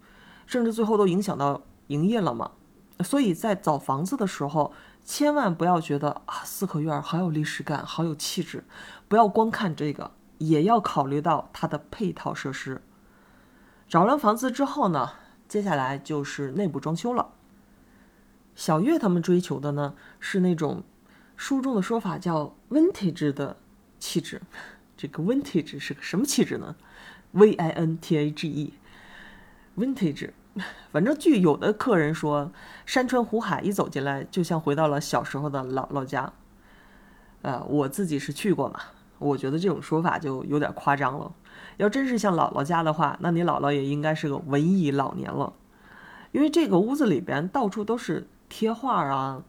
[0.47, 2.53] 甚至最后都影响到营业了嘛。
[3.01, 4.73] 所以在找房子的时候。
[5.05, 8.63] 千万不要觉得啊，四合院好有历史感，好有气质，
[9.09, 12.81] 不要光看这个，也要考虑到它的配套设施。
[13.89, 15.11] 找完房子之后呢，
[15.53, 17.29] 接下来就是内部装修了。
[18.57, 20.83] 小月他们追求的呢是那种
[21.37, 23.59] 书中的说法叫 vintage 的
[23.99, 24.41] 气质。
[24.97, 26.75] 这个 vintage 是个什么气质呢
[27.33, 30.31] ？V I N T A G E，vintage。
[30.91, 32.51] 反正据有的客人说，
[32.87, 36.33] 山川湖海一走进来，就像回到了小时候的老老家。
[37.43, 38.81] 呃，我自己是去过嘛，
[39.19, 41.31] 我觉得这种说法就有点夸张了。
[41.77, 45.53] 要真是像姥姥家的话，那你姥姥也应该是个文艺老年了。
[46.33, 49.43] 因为这个屋子里边到处都是贴画啊、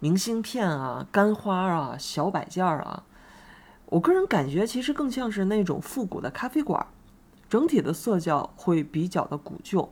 [0.00, 3.04] 明信片啊、干花啊、小摆件啊。
[3.86, 6.84] 我个人感觉，其实更像是那种复古的咖啡馆，
[7.48, 9.88] 整体的色调会比较的古旧。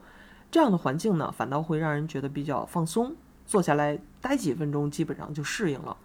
[0.50, 3.14] 这样的环境呢，反倒会让人觉得比较放松，
[3.46, 5.96] 坐下来待几分钟，基本上就适应了。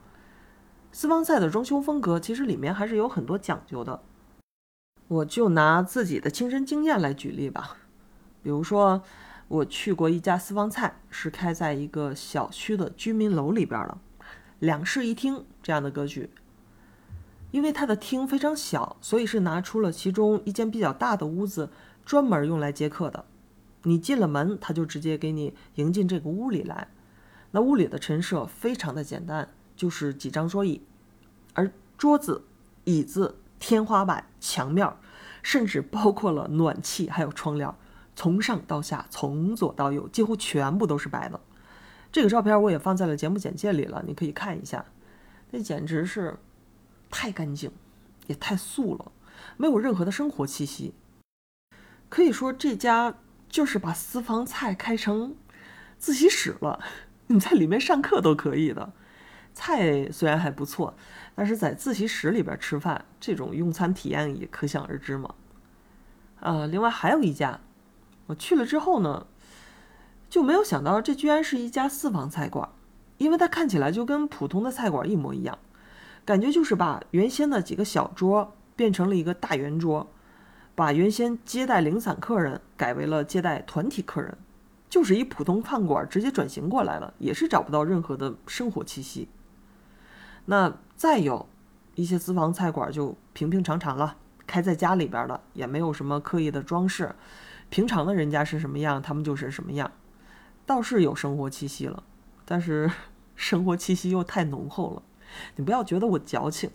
[0.92, 4.00] 私房菜的装修风格，其实里面还是有很多讲究的。
[5.10, 7.78] 我就拿自己的亲身经验来举例吧，
[8.44, 9.02] 比如说，
[9.48, 13.98] 我去过一家私房菜，是开在一个小区的居民楼里边的，
[14.60, 16.30] 两室一厅这样的格局。
[17.50, 21.72] 因为它的厅非常小，所以是拿出了其中一间比较大的屋子，
[22.06, 23.26] 专门用来接客的。
[23.82, 26.88] 你进了门，他就直接给你迎进这个屋里来。
[27.50, 30.84] 那屋里的陈设非常的简单，就是几张桌椅，
[31.56, 32.44] 而桌子、
[32.84, 34.92] 椅子、天花板、墙面，
[35.44, 37.72] 甚至包括了暖气还有窗帘，
[38.16, 41.40] 从上到下，从左到右，几乎全部都是白的。
[42.12, 44.86] 这个照片我也放在了节目简介里了，你可以看一下。
[45.52, 46.38] 那简直是。
[47.12, 47.72] 太干净，
[48.28, 49.12] 也太素了，
[49.58, 50.94] 没有任何的生活气息。
[52.08, 53.16] 可以说这家
[53.50, 55.36] 就是把私房菜开成
[55.98, 56.80] 自习室了，
[57.26, 58.94] 你在里面上课都可以的。
[59.56, 60.96] 菜虽然还不错，
[61.40, 65.36] 但是在自习室里边吃饭，这种用餐体验也可想而知嘛。
[66.42, 67.62] 啊，另外还有一家，
[68.26, 69.26] 我去了之后呢，
[70.30, 72.68] 就没有想到这居然是一家私房菜馆，
[73.20, 75.58] 因为它看起来就跟普通的菜馆一模一样。
[76.26, 80.12] 感觉就是把原先的几个小桌变成了一个大圆桌，
[80.76, 84.38] 把原先接待零散客人改为了接待团体客人，
[84.90, 89.30] 就是一普通饭馆直接转型过来了，也是找不到任何的生活气息。
[90.50, 91.48] 那再有
[91.94, 97.14] 一些私房菜馆就平平常常了，开在家里边的，也没有什么刻意的装饰，
[97.70, 99.92] 平常的人家是什么样，他们就是什么样，
[100.66, 102.04] 倒是有生活气息了，
[102.46, 102.90] 但是
[103.38, 105.04] 生活气息又太浓厚了。
[105.56, 106.72] 你不要觉得我矫情，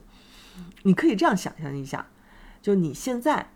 [0.85, 2.07] 你可以这样想象一下，
[2.63, 3.51] 就你现在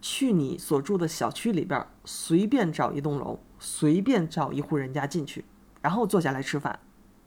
[0.00, 5.44] 去你所住的小区里边，随便找一栋楼，随便找一户人家进去，
[5.82, 6.78] 然后坐下来吃饭，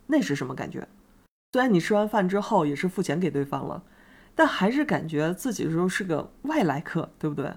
[0.07, 0.87] 那是什么感觉？
[1.51, 3.83] 虽然你吃完饭之后也是付钱给对方了，
[4.33, 7.53] 但还是感觉自己就是个外来客，对不对？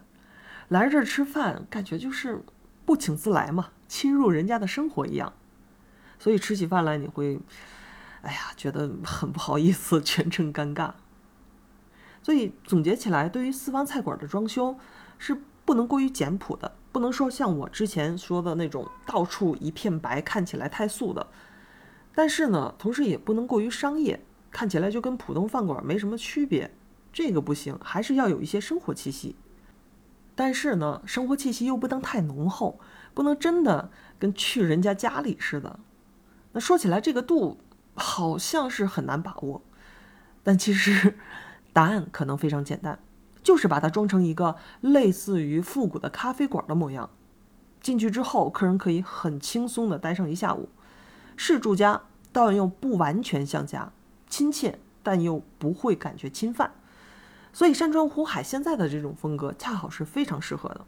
[0.68, 2.42] 来这儿吃饭，感觉就是
[2.85, 5.33] 不请自来嘛，侵入人家的生活一样，
[6.18, 7.38] 所以吃起饭来你会。
[8.22, 10.92] 哎呀，觉得很不好意思，全程尴尬。
[12.22, 14.78] 所以总结起来，对于私房菜馆的装修
[15.18, 21.26] 是不能过于简朴的，不能说像我之前说的那种到处一片白，看起来太素的。
[22.14, 26.70] 但是呢，同时也不能过于商业，看起来就跟普通饭馆没什么区别。
[27.12, 29.37] 这个不行，还是要有一些生活气息。
[30.35, 32.81] 但是呢，生活气息又不能太浓厚，
[33.12, 35.79] 不能真的跟去人家家里似的。
[36.53, 37.59] 那说起来，这个度。
[37.96, 39.62] 好像是很难把握，
[40.42, 41.16] 但其实
[41.72, 42.98] 答案可能非常简单，
[43.40, 47.09] 就是把它装成一个类似于复古的咖啡馆的模样。
[47.81, 50.70] 进去之后，客人可以很轻松的待上一下午，
[51.37, 53.92] 是住家，但又不完全像家，
[54.29, 56.73] 亲切但又不会感觉侵犯。
[57.53, 60.85] 所以山川湖海现在的这种风格，恰好是非常适合的。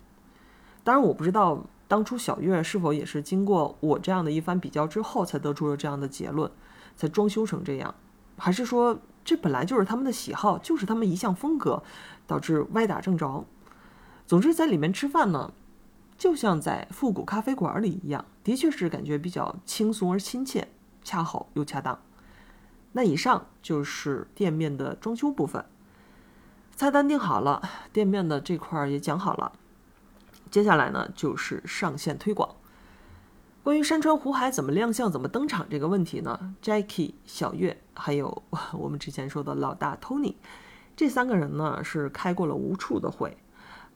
[0.83, 6.51] 当然，我不知道当初小月是否也是经过我这样的一番比较之后，才得出了这样的结论。
[6.99, 7.95] 才装修成这样，
[8.39, 11.83] 还是说这本来就是他们的喜好，就是他们一向风格，
[12.27, 13.45] 导致歪打正着。
[14.27, 15.53] 总之，在里面吃饭呢，
[16.19, 20.69] 就像在复古咖啡馆里一样，的确是感觉比较轻松而亲切，
[21.05, 21.99] 恰好又恰当。
[22.93, 25.65] 那以上就是店面的装修部分，
[26.75, 29.53] 菜单定好了，店面的这块儿也讲好了，
[30.51, 32.57] 接下来呢就是上线推广。
[33.63, 40.37] 关于山川湖海怎么亮相、怎么登场这个问题呢？Jackie、小月还有我们之前说的老大 Tony，
[40.97, 43.37] 这三个人呢是开过了无数的会，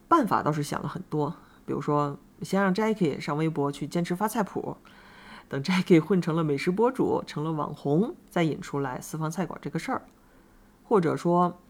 [0.09, 1.37] 办法倒是想了很多。
[1.71, 4.77] 比如说，先让 Jackie 上微博去坚持发菜谱，
[5.49, 10.01] 等 Jackie 混成了美食博主、成了网红，再引出来私房菜馆这个事儿；
[10.83, 11.61] 或者说，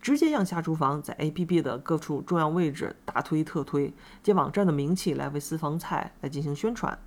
[0.00, 6.98] 直接让下厨房在 APP 的各处重要位置大推特推，借网站的名气来为私房菜来进行宣传。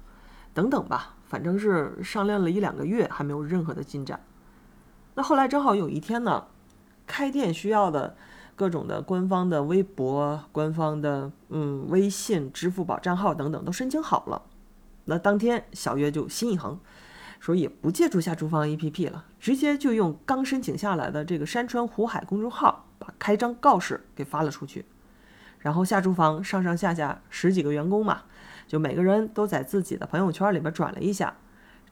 [0.53, 4.21] 等等吧，反正是商量了一两个月，还没有任何的进展。
[5.15, 6.45] 那后来正好有一天呢，
[7.05, 8.15] 开店需要的
[8.57, 14.41] 各种的官方的微博、官方的嗯微信、支付宝账号等等都申请好了。
[15.05, 16.77] 那当天小月就心一横，
[17.39, 24.83] 说也不借助下厨房 APP 了，直接就用刚申请下来的这个山川湖海公众号把开张告示给发了出去。
[25.59, 28.23] 然后下厨房上上下下十几个员工嘛。
[28.67, 31.37] 就每个人都在自己的朋友圈里边转了一下，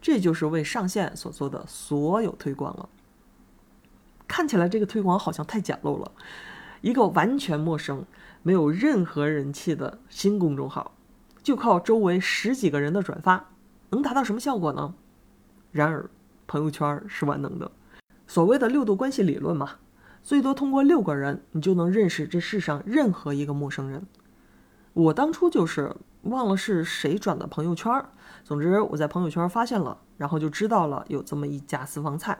[0.01, 2.89] 这就是为上线所做的所有推广了。
[4.27, 6.11] 看起来这个推广好像太简陋了，
[6.85, 8.05] 一个完全陌生、
[8.43, 10.91] 没有任何人气的新公众号，
[11.41, 13.49] 就靠周围十几个人的转发，
[13.89, 14.93] 能达到什么效果呢？
[15.71, 16.07] 然而，
[16.45, 17.71] 朋友圈是万能的，
[18.27, 19.77] 所谓的六度关系理论嘛，
[20.21, 24.05] 最多通过六个人，你就能认识这世上任何一个陌生人。
[24.93, 27.91] 我当初就是忘了是谁转的朋友圈，
[28.43, 32.37] 总之我在朋友圈发现了，然后就知道了有这么一家私房菜。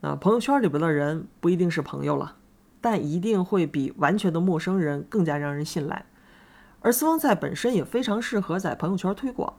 [0.00, 2.38] 那朋友圈里边的人不一定是朋友了，
[2.82, 6.04] 但一定会比完全的陌生人更加让人信赖。
[6.80, 9.54] 而私房菜本身也非常适合在朋友圈推广。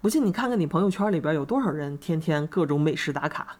[0.00, 3.56] 不信你看看你朋友圈里边有多少人天天各种美食打卡，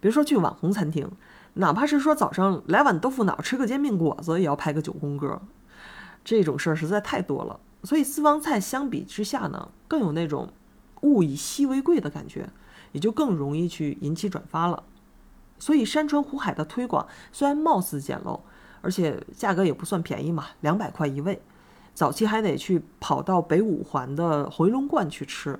[0.00, 1.10] 别说去网红餐厅，
[1.54, 5.40] 哪怕是说早上来碗豆腐脑吃个煎饼果子，也要拍个九宫格。
[6.24, 10.52] 这种事儿实在太多了，所以私房菜相比之下呢，更有那种
[11.02, 12.48] 物以稀为贵的感觉，
[12.92, 14.82] 也就更容易去引起转发了。
[15.62, 18.40] 所以山川湖海的推广虽然貌似简陋，
[18.80, 21.40] 而且价格也不算便宜嘛，两百块一位。
[21.94, 25.56] 早期还得去跑到北五环的回龙观去吃。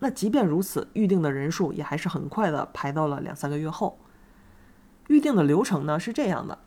[0.00, 3.96] 那即便如此，预定的人数也还是很快的排到了两三个月后。
[5.06, 6.58] 预定的流程呢是这样的：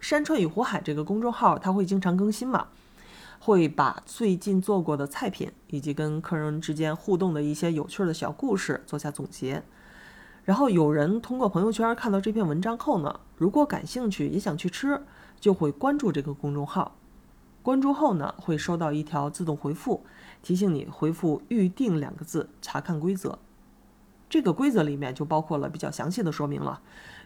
[0.00, 2.66] 山川与湖海这个公众号它会经常更新嘛，
[3.38, 9.62] 会把最近做过的菜品以及跟客人之间互动的一些有趣的小故事做下总结。
[10.44, 15.00] 然后有人通过朋友圈看到这篇文章后呢，如果感兴趣也想去吃，
[15.38, 16.96] 就会关注这个公众号。
[17.62, 20.04] 关注后呢，会收到一条自动回复，
[20.42, 23.38] 提醒你回复“预定”两个字，查看规则。
[24.28, 26.80] 这个规则里面就包括了比较详细的说明了，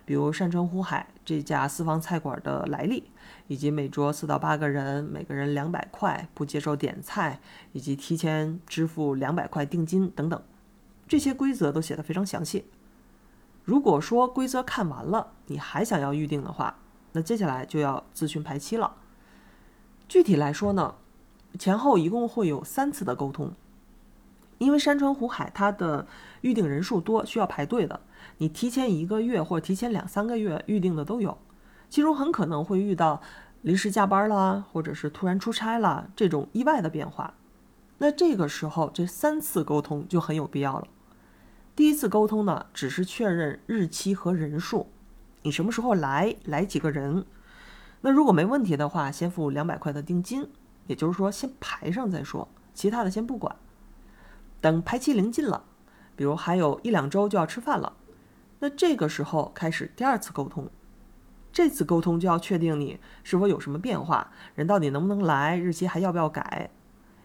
[0.05, 3.05] 比如山川湖海这家私房菜馆的来历，
[3.46, 7.40] 以及每桌四到八个人，每个人两百块，不接受点菜，
[7.72, 10.42] 以及提前支付两百块定金等等，
[11.09, 12.66] 这些规则都写的非常详细。
[13.66, 16.79] 如果说规则看完了，你还想要预定的话，
[17.12, 18.94] 那接下来就要咨询排期了。
[20.09, 20.94] 具体来说呢，
[21.59, 23.52] 前后一共会有三次的沟通。
[24.59, 26.07] 因为山川湖海它的
[26.42, 28.00] 预定人数多，需要排队的，
[28.38, 31.37] 你提前一个月或提前两三个月预定的都有，
[31.90, 33.20] 其中很可能会遇到
[33.62, 37.35] 临时加班啦，或者是突然出差啦这种意外的变化。
[37.98, 40.87] 那这个时候这三次沟通就很有必要了。
[41.76, 44.88] 第一次沟通呢，只是确认日期和人数，
[45.42, 47.26] 你什么时候来，来几个人。
[48.00, 50.48] 那如果没问题的话，先付两百块的定金，
[50.86, 53.54] 也就是说先排上再说，其他的先不管。
[54.62, 55.64] 等排期临近了，
[56.16, 57.92] 比如还有一两周就要吃饭了，
[58.60, 60.70] 那这个时候开始第二次沟通。
[61.52, 66.70] 这次沟通就要确定你是否有什么变化，人到底能不能来，日期还要不要改。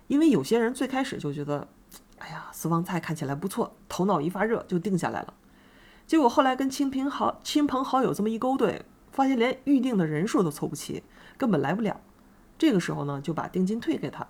[0.07, 1.69] 因为有些人最开始就觉得。
[2.21, 5.33] 哎呀，私房菜看起来不错，头脑一发热就定下来了。
[6.05, 11.03] 结果后来跟亲朋好亲朋好友这么一勾兑，发现连预定的人数都凑不齐，
[11.35, 11.99] 根本来不了。
[12.59, 14.27] 这个时候呢，就把定金退给他。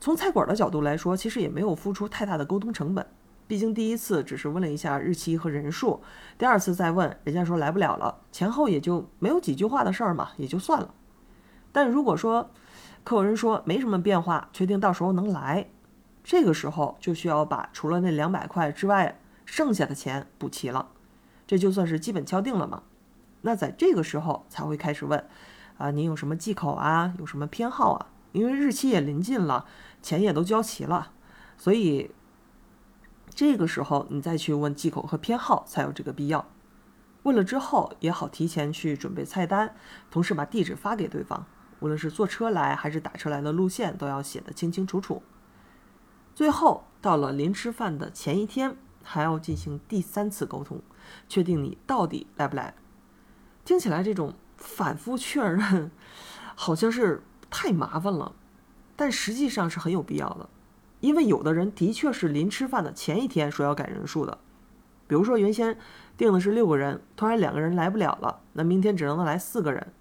[0.00, 3.06] 从菜馆的角度来说，其实也没有付出太大的沟通成本，
[3.46, 6.00] 毕竟第一次只是问了一下日期和人数，
[6.38, 10.94] 第二次再问，人家说来不了了，前后也就没有几句话的事儿嘛，也就算了。
[11.70, 12.50] 但如果说
[13.04, 15.68] 客人说没什么变化，确定到时候能来。
[16.22, 20.90] 这个时候就需要把除了那两百块之外剩下的钱补齐了，
[21.46, 22.82] 这就算是基本敲定了嘛。
[23.42, 25.26] 那在这个时候才会开始问，
[25.78, 27.14] 啊，您有什么忌口啊？
[27.18, 28.06] 有什么偏好啊？
[28.32, 29.64] 因为日期也临近了，
[30.02, 31.12] 钱也都交齐了，
[31.56, 32.12] 所以
[33.30, 36.46] 这个时候你再去问忌口和偏好才有这个必要。
[37.24, 39.74] 问了之后也好提前去准备菜单，
[40.10, 41.44] 同时把地址发给对方，
[41.80, 45.22] 无论是坐车来还是打车来的路线都要写得清清楚楚。
[46.40, 50.80] 最后到了临吃饭的前一天，还要进行第三次沟通，
[51.28, 52.72] 确定你到底来不来。
[53.62, 55.90] 听起来这种反复确认，
[56.54, 58.32] 好像是太麻烦了，
[58.96, 60.48] 但实际上是很有必要的。
[61.00, 64.38] 因为有的人的确是临吃饭的前一天说要改人数的，
[65.06, 65.76] 比如说原先
[66.16, 69.92] 定的是六个人，突然两个人来不了了，那明天只能来四个人。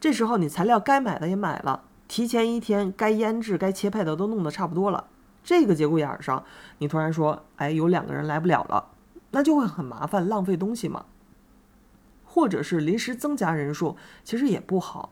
[0.00, 5.08] 这时候你材料该买的也买了，提前一天该腌制、该切配的都弄得差不多了。
[5.42, 6.44] 这个节骨眼上，
[6.78, 8.90] 你突然说，哎，有两个人来不了了，
[9.30, 11.06] 那就会很麻烦，浪费东西嘛。
[12.24, 15.10] 或者是临时增加人数，其实也不好。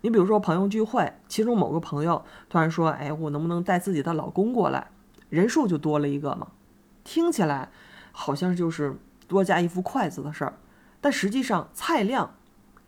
[0.00, 4.88] 你比如说朋友聚会，其中某个朋友突然说，哎，我能不能带自己的老公过来？
[5.28, 6.48] 人数就多了一个嘛。
[7.02, 7.70] 听起来
[8.12, 8.96] 好像就是
[9.26, 10.54] 多加一副筷子的事儿，
[11.00, 12.34] 但实际上菜量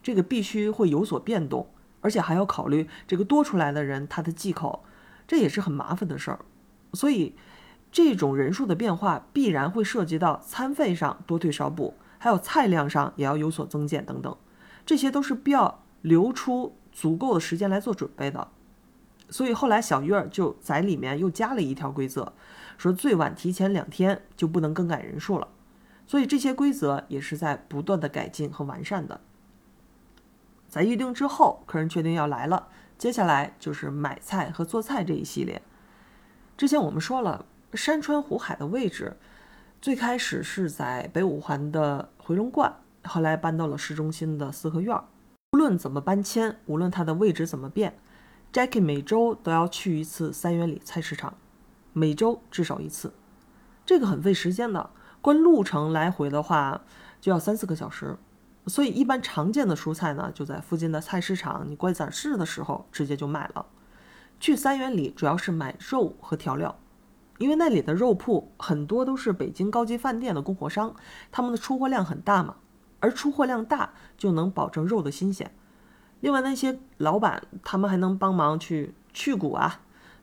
[0.02, 1.68] 这个必须会有所变动，
[2.00, 4.84] 而且还要考虑这个多出来的人他的忌口。
[5.26, 6.38] 这也是很麻烦的事儿。
[6.92, 7.34] 所以，
[7.92, 14.36] 这种人数的变化必然会涉及到餐费上多退少补，还有菜量上也要有所增减等等，
[14.84, 18.48] 这些都是必要留出足够的时间来做准备的。
[19.28, 22.32] 所以后来小月儿就在里面又加了一条规则，
[22.78, 25.48] 说最晚提前两天就不能更改人数了。
[26.06, 29.20] 所以这些规则也是在不断的改进和完善的。
[30.68, 35.60] 在预定之后，客人确定要来了，接下来就是买菜和做菜这一系列。
[36.56, 37.44] 之前我们说了，
[37.74, 39.14] 山川湖海的位置，
[39.82, 44.98] 最开始是在北五环的回龙观，后来搬到了市中心的四合院。
[45.52, 47.98] 无论怎么搬迁，无论它的位置怎么变。
[48.54, 51.34] Jackie 每周都要去一次三元里菜市场，
[51.92, 53.12] 每周至少一次，
[53.84, 54.88] 这个很费时间的。
[55.20, 56.80] 光路程来回的话，
[57.20, 58.16] 就要三四个小时。
[58.66, 63.66] 所以一般常见的蔬菜呢，就在附近的菜市场，你逛早市的时候直接就买了。
[64.38, 66.78] 去三元里主要是买肉和调料，
[67.38, 70.94] 因为那里的肉铺很多都是北京高级饭店的供货商，
[71.32, 72.56] 他们的出货量很大嘛，
[73.00, 75.50] 而出货量大就能保证肉的新鲜。
[76.20, 79.80] 另外那些老板，他们还能帮忙去去骨啊、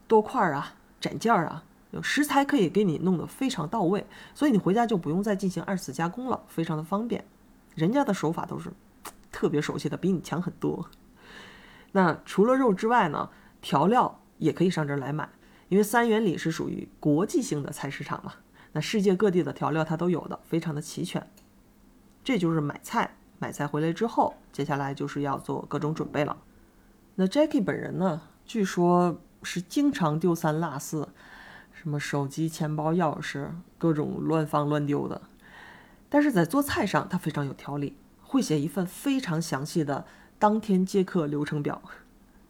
[0.08, 7.24] 剁块啊、斩件儿啊，有食材可以给你弄得非常到位，所以你回家就不用再进行二次加工了，非常的方便。
[7.74, 8.72] 人家的手法都是
[9.30, 10.88] 特别熟悉的，比你强很多。
[11.92, 13.30] 那除了肉之外呢，
[13.64, 15.26] 调料也可以上这儿来买，
[15.70, 18.34] 因为三元里是属于国际性的菜市场嘛，
[18.72, 21.26] 那世界各地的调料它都有的，非常的齐全。
[22.22, 23.16] 这就是买菜。
[23.38, 26.36] 买菜回来之后，接下来就是要做各种准备了。
[27.14, 31.08] 那 Jackie 本人呢，据说是经常丢三落四，
[31.72, 33.48] 什么手机、钱包、钥匙，
[33.78, 35.22] 各种乱放乱丢的。
[36.10, 40.04] 但是在做菜上，他非常有条理，会写一份非常详细的
[40.38, 41.80] 当天接客流程表。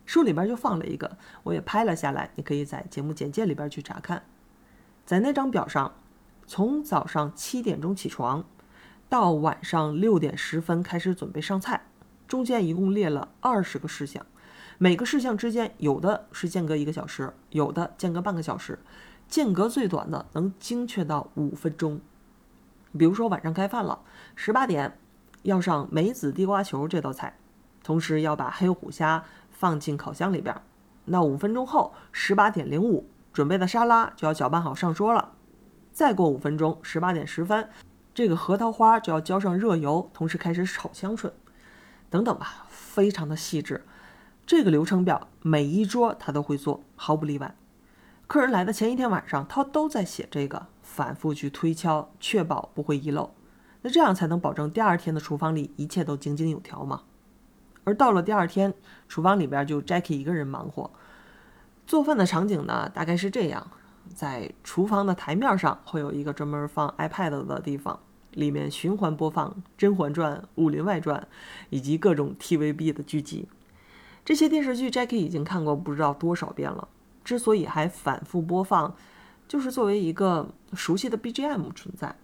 [0.06, 4.24] 书里边就放了一个，我也拍了下来，你可以在节目简介里边去查看。
[5.04, 5.94] 在那张表上，
[6.46, 8.44] 从早上七点钟起床。
[9.06, 11.86] 到晚上六点十分开始准备上菜，
[12.26, 14.26] 中间一共列了二十个事项，
[14.76, 18.80] 每个事项之间有的是间隔一个小时，有的间隔半个小时，
[19.28, 22.00] 间隔最短的能精确到五分钟。
[22.98, 24.00] 比如说晚上开饭了，
[24.34, 24.98] 十八点
[25.42, 27.36] 要上梅子地瓜球这道菜，
[27.84, 29.22] 同时要把黑虎虾
[29.64, 30.54] 放进烤箱里边，
[31.06, 35.32] 那五分钟后十八点零五准备的沙拉就要搅拌好上桌了，
[35.90, 37.66] 再过五分钟十八点十分。
[38.12, 41.32] 这个核桃花就要浇上热油，同时开始炒香椿，
[42.10, 43.86] 等等吧，非常的细致。
[44.44, 47.56] 这个流程表每一桌他都会做，毫不例外。
[48.26, 53.32] 客人来的前一天晚上，他都在写这个，反复去推敲，确保不会遗漏。
[53.80, 57.04] 那这样才能保证第二天的厨房里一切都井井有条嘛。
[57.84, 58.72] 而到了第二天，
[59.08, 60.90] 厨房里边就 Jackie 一个人忙活
[61.86, 63.66] 做饭的场景呢，大概是这样。
[64.14, 67.98] 在厨房的台面上会有一个专门放 iPad 的地方，
[68.32, 71.20] 里面循环播放《甄嬛传》《武林外传》
[71.70, 73.48] 以及各种 TVB 的剧集。
[74.24, 76.88] 这些电视剧 Jackie 已经看过不知道多少遍了。
[77.24, 78.94] 之所以还反复播放，
[79.48, 82.14] 就是作为一个熟悉的 BGM 存在。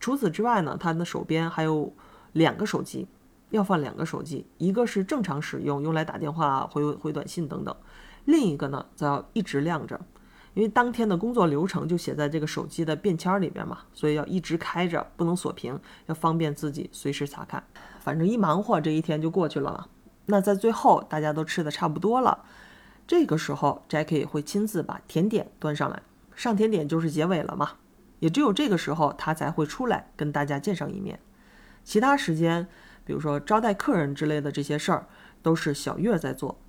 [0.00, 1.92] 除此之外呢，他的手边还有
[2.32, 3.06] 两个手机，
[3.50, 7.74] 要放两个手机，一个是正常使用，用来打电话、回回短信等等；
[8.24, 10.00] 另一个呢，则要一直亮着。
[10.54, 17.62] 因为当天的工作流程就写在这个手机的便签里边嘛，所以要一直开着，不能锁屏，要方便自己随时查看。
[18.00, 19.86] 反正一忙活，这一天就过去了嘛。
[20.26, 22.44] 那在最后，大家都吃的差不多了，
[23.06, 26.02] 这个时候，Jackie 会亲自把甜点端上来，
[26.34, 27.72] 上甜点就是结尾了嘛。
[28.18, 31.20] 也只有这个时候，他才会出来跟大家见上一面。
[31.84, 32.66] 其他时间，
[33.08, 35.08] 比如说招待客人之类的这些事儿，
[35.40, 36.60] 都是小月在做。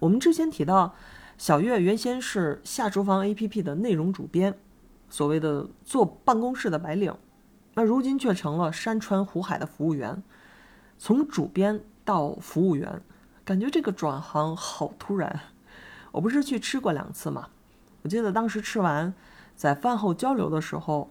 [0.00, 0.96] 我们之前提到。
[1.36, 4.56] 小月原先是下厨房 APP 的内容主编，
[5.10, 7.12] 所谓的坐办公室的白领，
[7.74, 10.22] 那如今却成了山川湖海的服务员。
[10.96, 13.02] 从主编到服务员，
[13.44, 15.40] 感觉这个转行好突然。
[16.12, 17.48] 我不是去吃过两次吗？
[18.02, 19.12] 我记得当时吃完，
[19.56, 21.10] 在饭后交流的时候，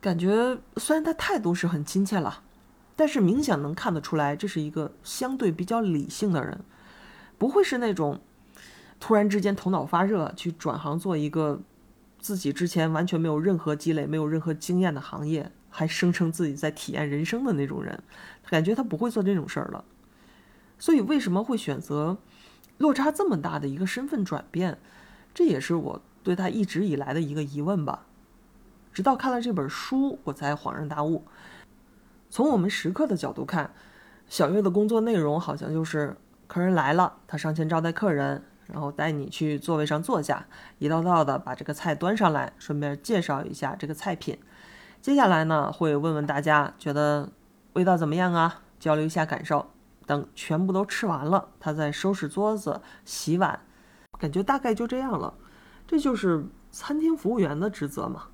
[0.00, 2.44] 感觉虽然他态度是很亲切了，
[2.96, 6.60] 但是明显能看得出来，这是一个相对比较理性的人，
[7.38, 8.20] 不会是那种。
[8.98, 11.60] 突然之间头脑发热，去转行做一个
[12.18, 18.02] 自己之前完全没有任何积累、没有任何经验的行业，还声称自己在体验人生的那种人，
[18.48, 19.84] 感觉他不会做这种事儿了。
[20.78, 22.16] 所以为什么会选择
[22.78, 24.78] 落差这么大的一个身份转变？
[25.34, 28.06] 这也是我对他一直以来的一个疑问吧。
[28.94, 31.26] 直到看了这本书，我才恍然大悟。
[32.36, 33.70] 从我们食客的角度看，
[34.28, 36.14] 小月的工作内容好像就是
[36.46, 38.42] 客人来了，他上前招待客人。
[38.66, 40.44] 然后带你去座位上坐下，
[40.78, 44.38] 一道道的把这个菜端上来，顺便介绍一下这个菜品。
[45.00, 47.30] 接下来呢，会问问大家觉得
[47.72, 49.70] 味道怎么样啊，交流一下感受。
[50.04, 53.60] 等全部都吃完了，他再收拾桌子、洗碗，
[54.18, 55.32] 感觉大概就这样了。
[55.86, 58.24] 这就是餐厅服务员的职责嘛。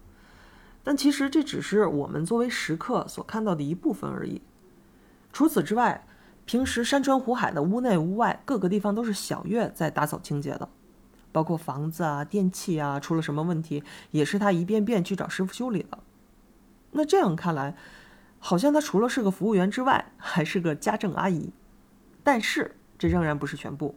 [0.85, 4.43] 但其实这只是我们作为食客所看到的一部分而已。
[5.33, 6.07] 除此之外，
[6.45, 10.69] 平时山川湖海的屋内屋外各个地方都是小月在打扫清洁的，
[11.31, 15.99] 包括房子啊、电器啊，出了什么问题也是他一遍遍去找师傅修理的。
[16.91, 17.77] 那这样看来，
[18.39, 21.53] 好像他除了是个服务员之外，还是个家政阿姨。
[22.25, 23.95] 但是这仍然不是全部，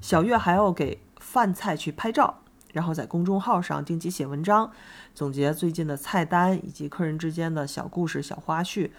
[0.00, 2.41] 小月还要给饭菜去拍照，
[2.72, 4.70] 然后在公众号上定期写文章，
[5.14, 8.90] 总结最近的菜单以及客人之间的小故事、小花絮，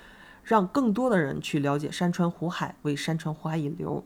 [0.43, 4.03] 让更多的人去了解山川湖海，为山川湖海引流。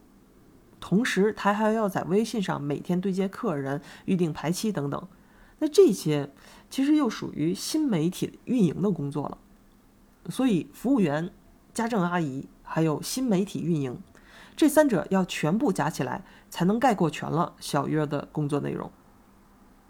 [0.79, 5.07] 同时，他还要在微信上每天对接客人、预定排期等等。
[5.59, 6.29] 那这些
[6.69, 9.37] 其实又属于新媒体运营的工作了。
[10.29, 11.31] 所以，服务员、
[11.73, 13.99] 家政阿姨还有新媒体运营。
[14.55, 18.91] 这三者要全部加起来，才能概括全了小月的工作内容。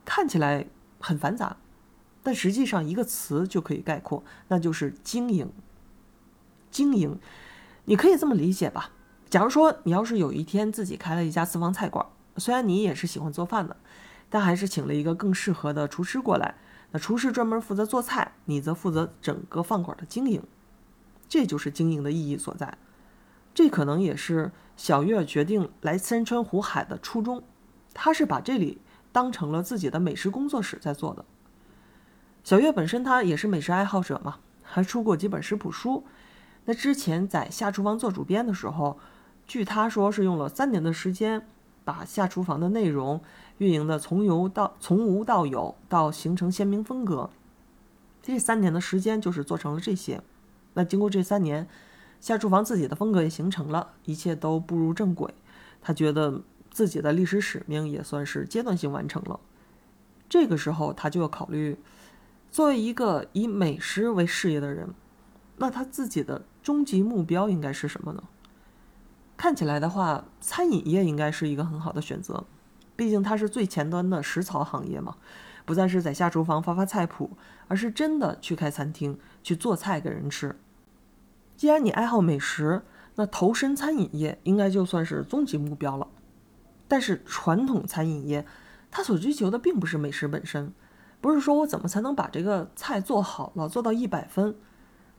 [0.08, 0.66] 看起来
[1.02, 1.58] 很繁杂，
[2.24, 5.52] 但实际上一个词就可以概括，那就是经营。
[6.72, 7.20] 经营，
[7.84, 8.92] 你可以这么理解吧。
[9.30, 12.06] 假如说你要是有一天自己开了一家私房菜馆，
[12.38, 13.76] 虽然你也是喜欢做饭的，
[14.30, 16.56] 但还是请了一个更适合的厨师过来。
[16.92, 20.42] 那厨师专门负责做菜，你则负责整个饭馆的经营。
[21.28, 22.78] 这就是经营的意义所在。
[23.54, 27.44] 这可能也是小月决定来山川湖海的初衷，
[27.94, 28.80] 他是把这里
[29.18, 31.26] 当成了自己的美食工作室在做的。
[32.44, 36.04] 小月本身他也是美食爱好者嘛，还出过几本食谱书。
[36.66, 39.00] 那之前在下厨房做主编的时候，
[39.48, 41.48] 据他说是用了三年的时间，
[41.84, 43.20] 把下厨房的内容
[43.58, 47.32] 运营的从有到从无到有，到形成鲜明风格。
[48.22, 50.22] 这三年的时间就是做成了这些。
[50.76, 51.68] 那经过这三年。
[52.20, 55.32] 下厨房自己的风格也形成了，一切都步入正轨。
[55.84, 56.42] 他觉得
[56.78, 59.40] 自己的历史使命也算是阶段性完成了。
[60.30, 61.76] 这个时候，他就要考虑，
[62.52, 64.94] 作为一个以美食为事业的人，
[65.56, 68.24] 那他自己的终极目标应该是什么呢？
[69.36, 72.46] 看起来的话，餐饮业应该是一个很好的选择，
[72.96, 75.16] 毕竟它是最前端的食槽行业嘛，
[75.66, 77.32] 不再是在下厨房发发菜谱，
[77.68, 80.56] 而是真的去开餐厅去做菜给人吃。
[81.56, 82.84] 既然你爱好美食，
[83.16, 86.08] 那投身餐饮业应该就算是终极目标了。
[86.88, 88.46] 但是传统餐饮业，
[88.90, 90.74] 它所追求的并不是美食本身，
[91.20, 94.56] 不是说我怎么才能把这个菜做好了，做到一百分，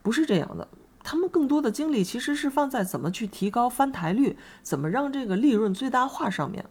[0.03, 0.69] 不是这样的。
[1.05, 6.67] 他们更多的精力其实是放在怎么去提高翻台率，怎么让这个利润最大化上面。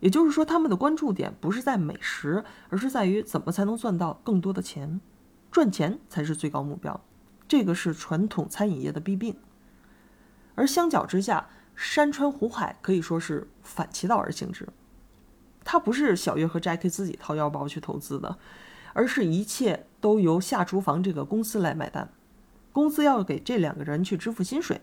[0.00, 5.00] 也就是说，他们的关注点不是在美食，而是在于怎么才能赚到更多的钱，
[5.50, 7.00] 赚钱才是最高目标。
[7.46, 9.36] 这个是传统餐饮业的弊病，
[10.54, 14.68] 而相较之下，山川湖海可以说是反其道而行之。
[15.64, 18.38] 它不是小月和 Jackie 自己掏腰包去投资的，
[18.92, 22.10] 而是一切都由下厨房这个公司来买单。
[22.72, 24.80] 公司要给这两个人去支付薪水，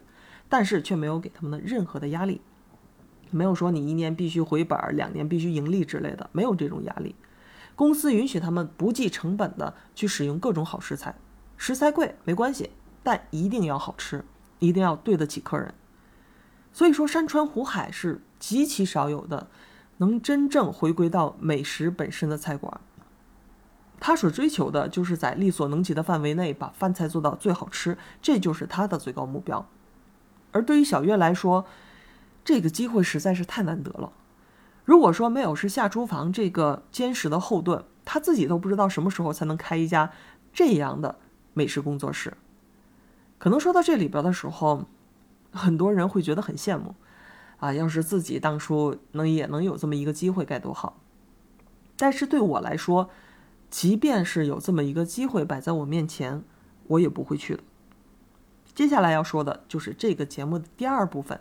[0.47, 2.41] 但是却没有给他们的任何的压力，
[3.31, 7.15] 没有说你一年必须回本，两年必须盈利之类的，没有这种压力。
[7.75, 11.15] 公司允许他们不计成本的去使用各种好食材。
[11.57, 12.69] 食材贵没关系，
[13.03, 14.23] 但一定要好吃，
[14.59, 15.73] 一定要对得起客人。
[16.77, 19.47] 所以说，山川湖海是极其少有的
[19.97, 22.79] 能真正回归到美食本身的菜馆。
[23.99, 29.67] 他所追求的就是在力所能及的范围内把饭菜做到最好吃，这就是他的最高目标。
[30.51, 31.65] 而对于小月来说，
[32.45, 34.13] 这个机会实在是太难得了。
[34.85, 40.11] 如果说没有是下厨房这个坚实的后盾，他自己都不知道什么时候才能开一家
[40.53, 41.15] 这样的。
[41.55, 42.37] 美食工作室，
[43.39, 44.85] 可能说到这里边的时候，
[45.51, 46.95] 很多人会觉得很羡慕，
[47.57, 50.97] 啊，要是自己当初能也能有这么一个机会该多好。
[51.95, 53.09] 但是对我来说，
[53.69, 56.43] 即便是有这么一个机会摆在我面前，
[56.87, 57.63] 我也不会去的。
[58.75, 61.39] 接下来要说的就是这个节目的第二部分，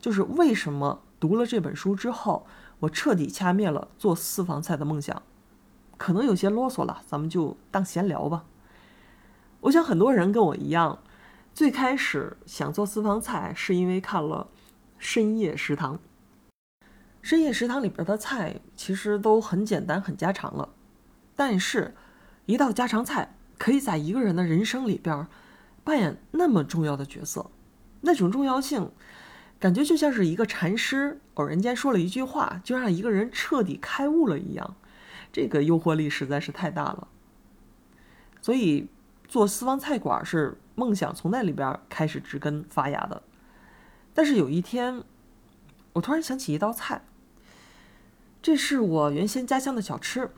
[0.00, 2.46] 就是为什么读了这本书之后，
[2.80, 5.22] 我彻底掐灭了做私房菜的梦想。
[5.96, 8.44] 可能有些啰嗦了，咱们就当闲聊吧。
[9.60, 10.98] 我想很多人跟我一样，
[11.54, 14.48] 最开始想做私房菜，是因为看了
[14.98, 15.94] 《深夜食堂》。
[17.22, 20.70] 《深夜食堂》里边的菜其实都很简单、很家常了，
[21.36, 21.94] 但是，
[22.46, 25.28] 一道家常菜可以在一个人的人生里边
[25.84, 27.48] 扮演那么重要的角色，
[28.00, 28.90] 那种重要性，
[29.60, 34.74] 感觉就像是一个禅师偶然间说了一句话，就让一个人彻底开悟了一样。
[35.32, 37.06] 这个诱惑力实在是太大了。
[38.42, 38.88] 所以
[39.28, 43.22] 做私房菜馆是梦想从那里边开始植根发芽的。
[44.12, 45.02] 但是有一天，
[45.92, 47.02] 我突然想起一道菜，
[48.40, 50.30] 这是我原先家乡的小吃，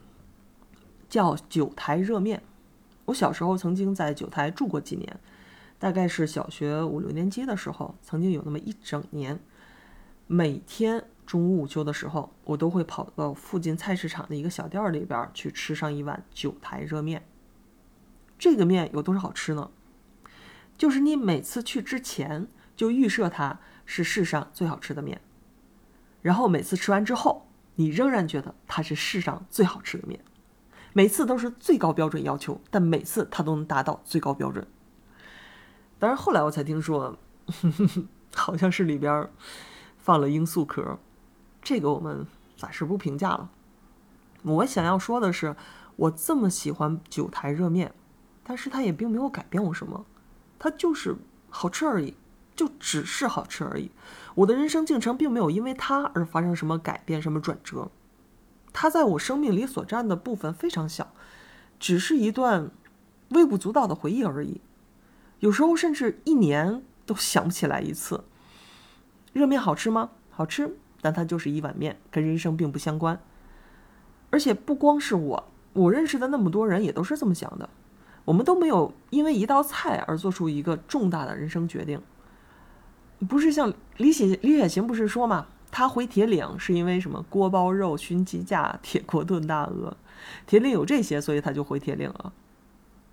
[1.09, 2.41] 叫九台热面。
[3.05, 5.19] 我小时候曾经在九台住过几年。
[5.79, 9.39] 大概是小学五六年级的时候，曾经有那么一整年，
[10.25, 17.21] 每天中午午休的时候，我都会跑到附近菜市场的一个小店里边去吃上一碗九台热面。
[18.39, 19.69] 这个面有多少好吃呢？
[20.77, 25.19] 就是你每次去之前就预设它是世上最好吃的面，
[26.21, 30.19] 然后每次吃完之后，你仍然觉得它是世上最好吃的面，
[30.93, 34.67] 每次都是最高标准要求，但每次它都能达到最高标准。
[35.99, 37.17] 但是后来我才听说，
[38.35, 39.27] 好像是里边
[39.97, 40.99] 放了罂粟壳，
[41.61, 43.49] 这个我们暂时不评价了。
[44.43, 45.55] 我想要说的是，
[45.95, 47.93] 我这么喜欢九台热面，
[48.43, 50.05] 但是它也并没有改变我什么，
[50.59, 51.15] 它就是
[51.49, 52.15] 好吃而已，
[52.55, 53.91] 就只是好吃而已。
[54.35, 57.89] 我的人生进程并没有因为它而发生什么改变、什么转折，
[58.71, 61.11] 它在我生命里所占的部分非常小，
[61.79, 62.69] 只是一段
[63.29, 64.61] 微不足道的回忆而已。
[65.39, 68.23] 有时候甚至一年都想不起来一次。
[69.33, 70.11] 热面好吃吗？
[70.31, 73.19] 好吃，但它就是一碗面，跟人生并不相关。
[74.29, 77.69] 而且不光是我，我认识的那么多人也都是这么想的。
[78.27, 82.01] 我们都没有因为一道菜而做出一个重大的人生决定。
[83.29, 87.25] 不是像李雪李雪琴不是说嘛，她回铁岭是因为什么？
[87.29, 89.95] 锅包肉、熏鸡架、 铁锅炖大鹅。
[90.45, 92.33] 铁岭有这些，所以她就回铁岭了。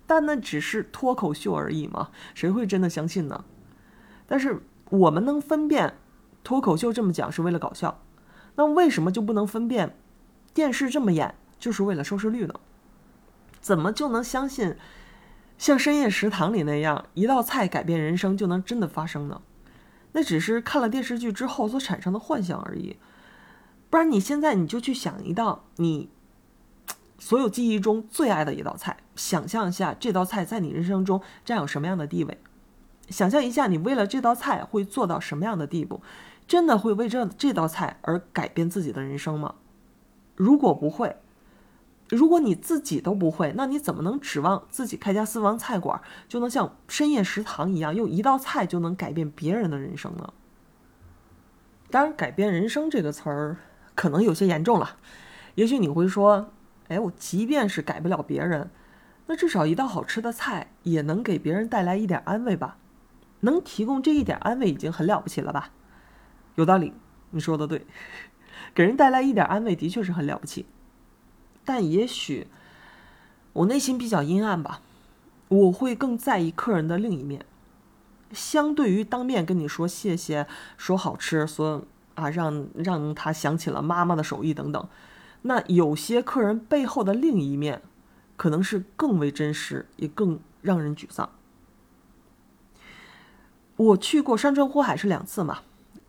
[0.05, 3.45] 但那只是脱口秀而已嘛，谁会真的相信呢？
[4.27, 5.95] 但是我们能分辨，
[6.43, 8.01] 脱口秀这么讲是为了搞笑，
[8.55, 9.95] 那为什么就不能分辨，
[10.53, 12.53] 电视这么演就是为了收视率呢？
[13.61, 14.75] 怎么就能相信，
[15.57, 19.41] 像深夜食堂里那样，一道菜改变人生就能真的发生呢？
[20.11, 22.97] 那只是看了电视剧之后所产生的幻想而已。
[23.89, 26.09] 不然你现在你就去想一道你。
[27.17, 32.37] 所有记忆中最爱的一道菜，想象一下这道菜在你人生中占有什么样的地位？
[33.09, 36.01] 想象一下你为了这道菜会做到什么样的地步？
[36.45, 39.55] 真的会为这这道菜而改变自己的人生吗？
[40.35, 41.15] 如果不会，
[42.15, 50.33] 如果你自己都不会，那你怎么能指望自己开家私房菜馆就能像深夜食堂一样，用一道菜就能改变别人的人生呢？
[51.91, 53.57] 当然，改变人生这个词儿
[53.93, 54.97] 可能有些严重了。
[55.55, 56.51] 也许你会说。
[56.87, 58.69] 哎，我即便是改不了别人，
[59.25, 62.77] 那至少一道好吃的菜也能给别人带来一点安慰吧？
[63.39, 65.71] 能提供这一点安慰已经很了不起了吧？
[66.53, 66.93] 有道理，
[67.31, 67.87] 你说的对，
[68.75, 70.67] 给人带来一点安慰的确是很了不起。
[71.65, 72.47] 但也许
[73.53, 74.81] 我内心比较阴暗吧，
[75.47, 77.43] 我会更在意客人的另一面。
[78.31, 80.47] 相对于当面跟你说谢谢、
[80.77, 84.87] 说好吃、说啊让让他想起了妈妈的手艺等等。
[85.43, 87.81] 那有些客人背后的另一面，
[88.35, 91.29] 可能是更为真实，也更让人沮丧。
[93.77, 95.59] 我去过山川湖海是两次嘛，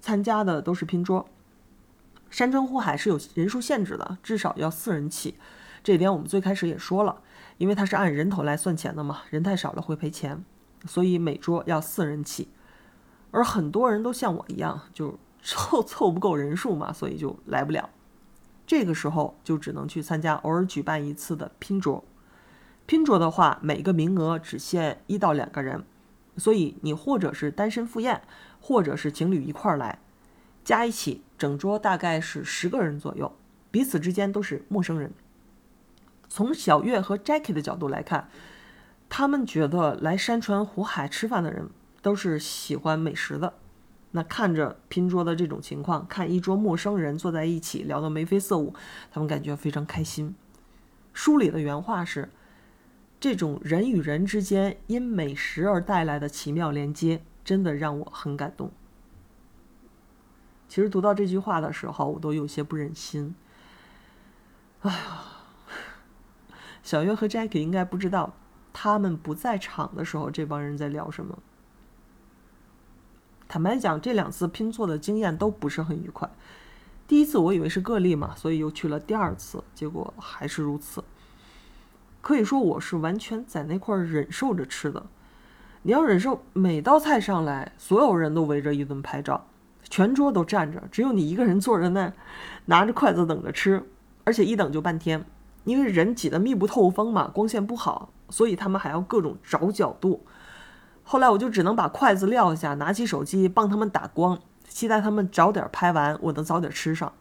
[0.00, 1.28] 参加的都是拼桌。
[2.30, 5.38] 山川湖海是有人数限制的，至少要四人起。
[5.82, 7.22] 这点我们最开始也说了，
[7.58, 10.44] 因为它是按人头来算钱的嘛，人太少了会赔钱，
[10.84, 12.48] 所以每桌要四人起。
[13.30, 17.90] 而很多人都像我一样，就凑 凑不够人数嘛，所以就来不了。
[18.66, 22.02] 这个时候就只能去参加偶尔举办一次的拼桌。
[22.86, 25.84] 拼桌的话，每个名额只限一到两个人，
[26.36, 28.22] 所以你或者是单身赴宴，
[28.60, 30.00] 或者是情侣一块儿来，
[30.64, 33.32] 加一起整桌大概是十个人左右，
[33.70, 35.12] 彼此之间都是陌生人。
[36.28, 38.28] 从小月和 Jackie 的角度来看，
[39.08, 41.68] 他们觉得来山川湖海吃饭的人
[42.02, 43.54] 都是喜欢美食的。
[44.12, 48.74] 那看着拼桌的这种情况，看一桌陌生人坐在一起聊得眉飞色舞，
[49.12, 50.34] 他们感觉非常开心。
[51.12, 52.30] 书里的原话是
[53.20, 58.70] ：“这种人与人之间因美食而带来的奇妙连接，真的让我很感动。”
[60.68, 63.34] 其实读到这句话的时候，我都有些不忍心。
[64.80, 65.22] 哎呀，
[66.82, 68.34] 小月和 Jackie 应该不知道，
[68.72, 71.38] 他们不在场的时候，这帮人在聊什么。
[73.48, 76.28] 坦白讲，这两次拼错的经验都不是很愉快。
[77.06, 81.04] 第一次我以为是个例嘛，所以又去了第二次，结果还是如此。
[82.20, 85.06] 可以说我是完全在那块忍受着吃的。
[85.82, 89.46] 你要忍受每道菜上来，所有人都围着一顿拍照，
[89.88, 92.12] 全桌都站着，只有你一个人坐着那，
[92.64, 93.82] 拿着筷子等着吃，
[94.24, 95.24] 而且一等就半天，
[95.64, 100.26] 因为人挤得密不透风嘛，光线不好，所以他们还要各种找角度。
[101.04, 107.12] 后来我就只能把筷子撂下，拿起手机帮他们打光，期待他们早点拍完，我能早点吃上。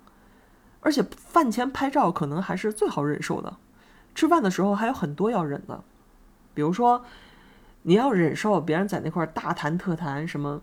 [0.80, 3.58] 而且饭前拍照可能还是最好忍受的，
[4.16, 5.84] 吃饭的时候还有很多要忍的，
[6.56, 7.04] 比如说
[7.84, 10.62] 你要忍受别人在那块大谈特谈什么。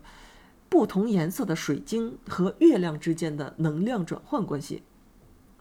[0.73, 4.81] 不同颜色的水晶和月亮之间的能量转换关系，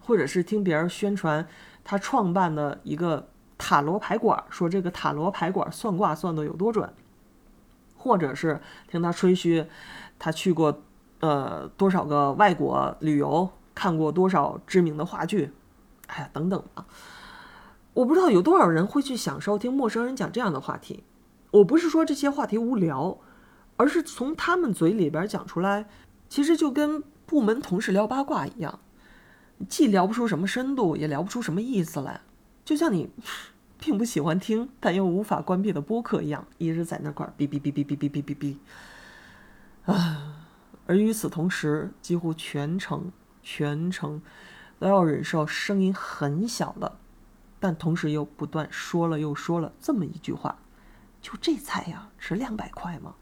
[0.01, 1.47] 或者是听别人宣传
[1.85, 6.91] 他创办的一个塔罗牌馆，说这个塔罗牌馆算卦算的有多准，
[7.95, 8.59] 或者是
[8.89, 9.67] 听他吹嘘
[10.19, 10.81] 他去过
[11.21, 15.53] 呃多少个外国旅游，看过多少知名的话剧，
[16.07, 16.87] 哎呀等等吧。
[17.93, 21.05] 我不知道有多少人会去享受听陌生人讲这样的话题。
[21.51, 23.19] 我不是说这些话题无聊。
[23.83, 25.87] 而是从他们嘴里边讲出来，
[26.29, 28.79] 其实就跟部门同事聊八卦一样，
[29.69, 32.21] 既聊不出什么深度，也聊不出什么意思来，
[32.65, 33.11] 就像你
[33.81, 38.57] 并不喜欢听但又无法关闭的播客一样，一直在那块哔哔哔哔哔哔哔哔哔。
[39.93, 40.45] 啊！
[40.87, 43.11] 而与此同时，几乎全程
[43.43, 44.23] 全程
[44.79, 46.99] 都要忍受声音很小的，
[47.59, 50.57] 但同时又不断说了又说了这么一句话
[51.21, 53.17] ：“就这菜呀，值两百块吗？”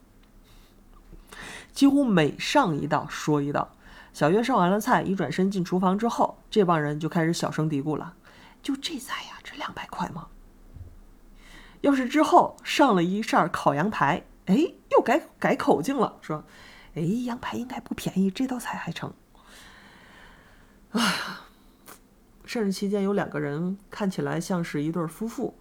[1.72, 3.74] 几乎每上一道说一道，
[4.12, 8.14] 小月上完了菜，一转身进厨房之后，这帮人就开始小声嘀咕了
[8.62, 10.28] ：“就这菜呀，值两百块吗？”
[11.82, 16.44] 要是之后上了一扇烤羊排，哎，又改改口径了，说
[16.94, 19.12] ：“哎，羊排应该不便宜，这道菜还成。”
[20.92, 21.46] 啊，
[22.44, 25.54] 甚至期间有两个人看起来像是一对夫妇，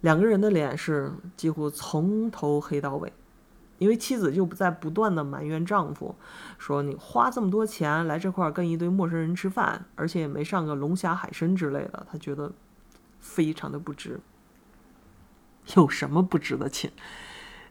[0.00, 3.12] 两个人的脸是几乎从头黑到尾。
[3.82, 6.14] 因为妻子就不在不断的埋怨丈夫，
[6.56, 12.52] 说你花这么多钱来这块跟一堆陌生人吃饭，而且也没上个龙虾海参之类的，他觉得
[13.18, 14.20] 非常的不值。
[15.74, 16.92] 有什么不值的钱？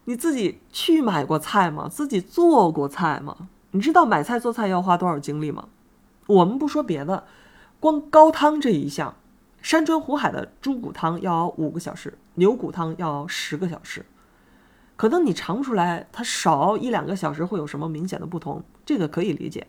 [0.03, 1.87] 你自己去买过菜吗？
[1.87, 3.47] 自己做过菜吗？
[3.71, 5.69] 你知道买菜做菜要花多少精力吗？
[6.27, 7.25] 我们不说别的，
[7.79, 9.15] 光高汤这一项，
[9.61, 14.05] 山川湖海的猪骨汤要熬五个小时，牛骨汤要熬十个小时。
[15.01, 19.65] 可能你尝不出来，它少一两个小时会有什么明显的不同，这个可以理解。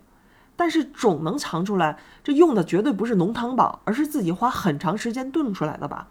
[0.56, 6.08] 但是总能尝出来，这用的绝对不是浓汤宝，而是自己花很长时间炖出来的吧？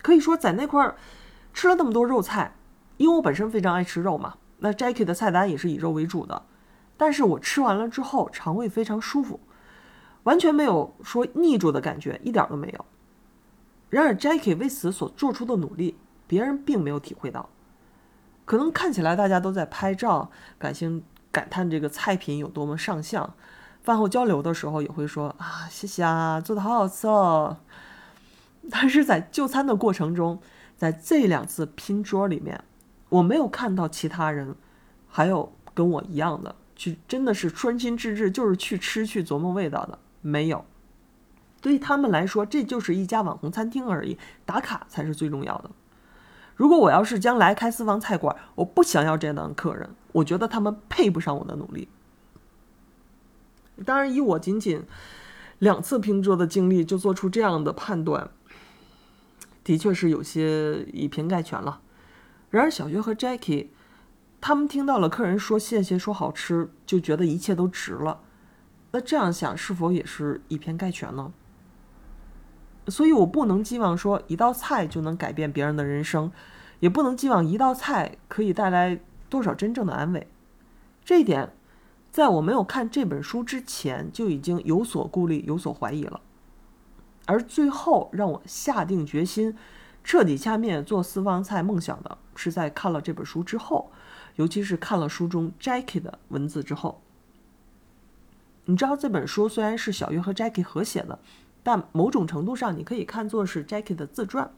[0.00, 0.96] 可以说在那块儿
[1.52, 2.54] 吃了那么多肉菜，
[2.96, 6.46] 因为我本身非常爱吃肉嘛，那 Jackie 的菜单也是以肉为主的。
[6.96, 9.38] 但是我吃完了之后，肠胃非常舒服，
[10.22, 12.86] 完全没有说腻住的感觉，一点都没有。
[13.90, 17.50] 然而 Jackie 为此所做出的努力，别人并没有体会到。
[18.46, 23.34] 可能看起来大家都在拍照，感兴感叹这个菜品有多么上相。
[23.82, 27.58] 饭后交流的时候也会说啊，谢谢啊，做的好好吃哦。
[28.70, 30.40] 但是在就餐的过程中，
[30.76, 32.64] 在这两次拼桌里面，
[33.10, 34.56] 我没有看到其他人
[35.08, 40.64] 还有跟我一样的去，真的是专心致志，就是去吃去琢磨味道的，没有。
[41.60, 45.70] 对他们来说，这就是一家网红餐厅而已，打卡才是最重要的。
[46.56, 51.88] 如果我要是将来开私房菜馆，我不想要这样的客人，我觉得他们配不上我的努力。
[53.84, 54.82] 当然，以我仅仅
[55.58, 58.30] 两次拼桌的经历就做出这样的判断，
[59.62, 61.82] 的确是有些以偏概全了。
[62.48, 63.66] 然而，小月和 Jackie
[64.40, 68.20] 他们听到了客人说谢谢、说好吃，就觉得一切都值了。
[68.92, 71.32] 那这样想，是否也是以偏概全呢？
[72.88, 76.30] 所以我不能寄望说一道菜就能改变别人的人生，
[76.80, 80.28] 也不能寄望一道菜可以带来多少真正的安慰。
[81.04, 81.52] 这一点，
[82.12, 86.20] 在我没有看这本书之前就已经有所顾虑、有所怀疑了。
[87.26, 89.56] 而最后让我下定决心、
[90.04, 93.90] 彻底掐灭做私房菜梦想的，是在看了这本书之后，
[94.36, 97.02] 尤其是看了书中 Jackie 的文字之后。
[98.66, 101.18] 你知道这本书虽然是小月和 Jackie 合写的。
[101.66, 104.52] 但某种程度上，你可以看作是 Jackie 的自传，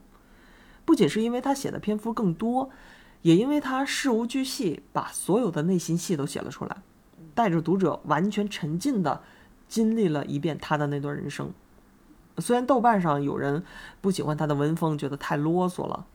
[0.85, 2.69] 不仅是因为他写的篇幅更多，
[3.23, 6.83] 也因为他事无巨细，把所有的内心戏都写了出来，
[7.33, 9.23] 带着读者完全沉浸的
[9.67, 11.51] 经历了一遍他的那段人生。
[12.37, 13.63] 虽然豆瓣上有人
[14.01, 16.05] 不喜欢他的文风，觉得太啰嗦了，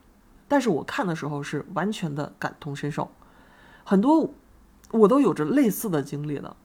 [0.47, 3.11] 但是我看的时候是完全的感同身受，
[3.83, 4.33] 很多
[4.91, 6.55] 我都有着类似的经历了，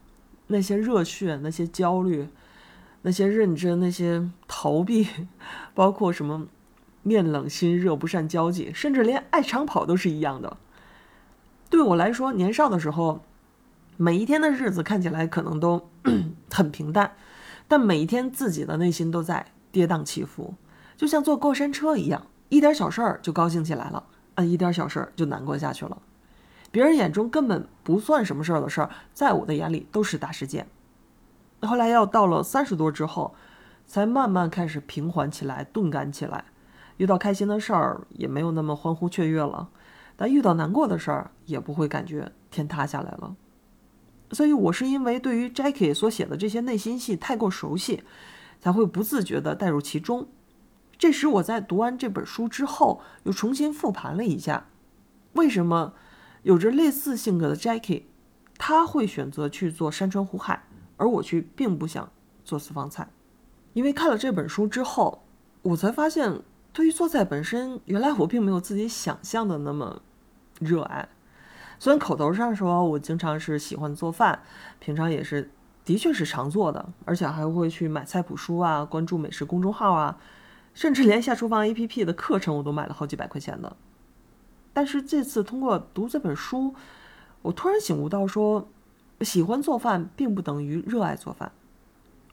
[0.47, 2.29] 那些热血，那些焦虑。
[3.03, 5.07] 那些认真，那些逃避，
[5.75, 6.47] 包括什么
[7.03, 10.57] 面冷心热、不善交际，甚至连爱长跑都是一样的。
[11.71, 13.23] 对我来说，年少的时候
[13.97, 15.89] 每一天的日子看起来可能都
[16.53, 17.13] 很平淡，
[17.67, 20.55] 但每一天自己的内心都在跌宕起伏，
[20.97, 25.97] 就像坐过山车一样，一点小事儿就高兴起来了，啊，一点小事儿就难过下去了。
[26.71, 30.67] 别人眼中根本不算什么事儿的事儿，在我的眼里都是大事件。
[31.63, 33.35] 后来要到了三十多之后，
[33.87, 36.45] 才慢慢开始平缓起来，钝感起来。
[36.97, 39.71] 遇到开心的事儿也没有那么欢呼雀跃了，
[40.17, 43.35] 但遇到难过的事儿也不会感觉天塌下来了。
[44.33, 48.05] 所以，我是因为对于 Jackie 所写的这些内心戏太过熟悉，
[48.61, 50.29] 才会不自觉地带入其中。
[50.99, 54.67] 这时，我在读完这本书之后，又重新复盘了一下，
[55.33, 55.95] 为什么？
[56.43, 58.05] 有着类似性格的 Jackie，
[58.57, 60.63] 他会选择去做山川湖海，
[61.01, 62.13] 而我却并不想
[62.45, 63.09] 做私房菜。
[63.73, 65.23] 因为看了这本书之后，
[65.63, 66.43] 我才发现，
[66.75, 70.03] 对于做菜本身，原来我并没有自己想象的那么
[70.61, 71.09] 热爱。
[71.79, 74.43] 虽然口头上说我经常是喜欢做饭，
[74.79, 75.51] 平常也是
[75.85, 80.19] 的确是常做的，而且还会去买菜谱书啊，关注美食公众号啊，
[80.75, 83.75] 甚至连下厨房 APP 的课程我都买了好几百块钱的。
[84.73, 86.75] 但是这次通过读这本书，
[87.43, 88.69] 我突然醒悟到，说
[89.21, 91.53] 喜欢做饭并不等于热爱做饭。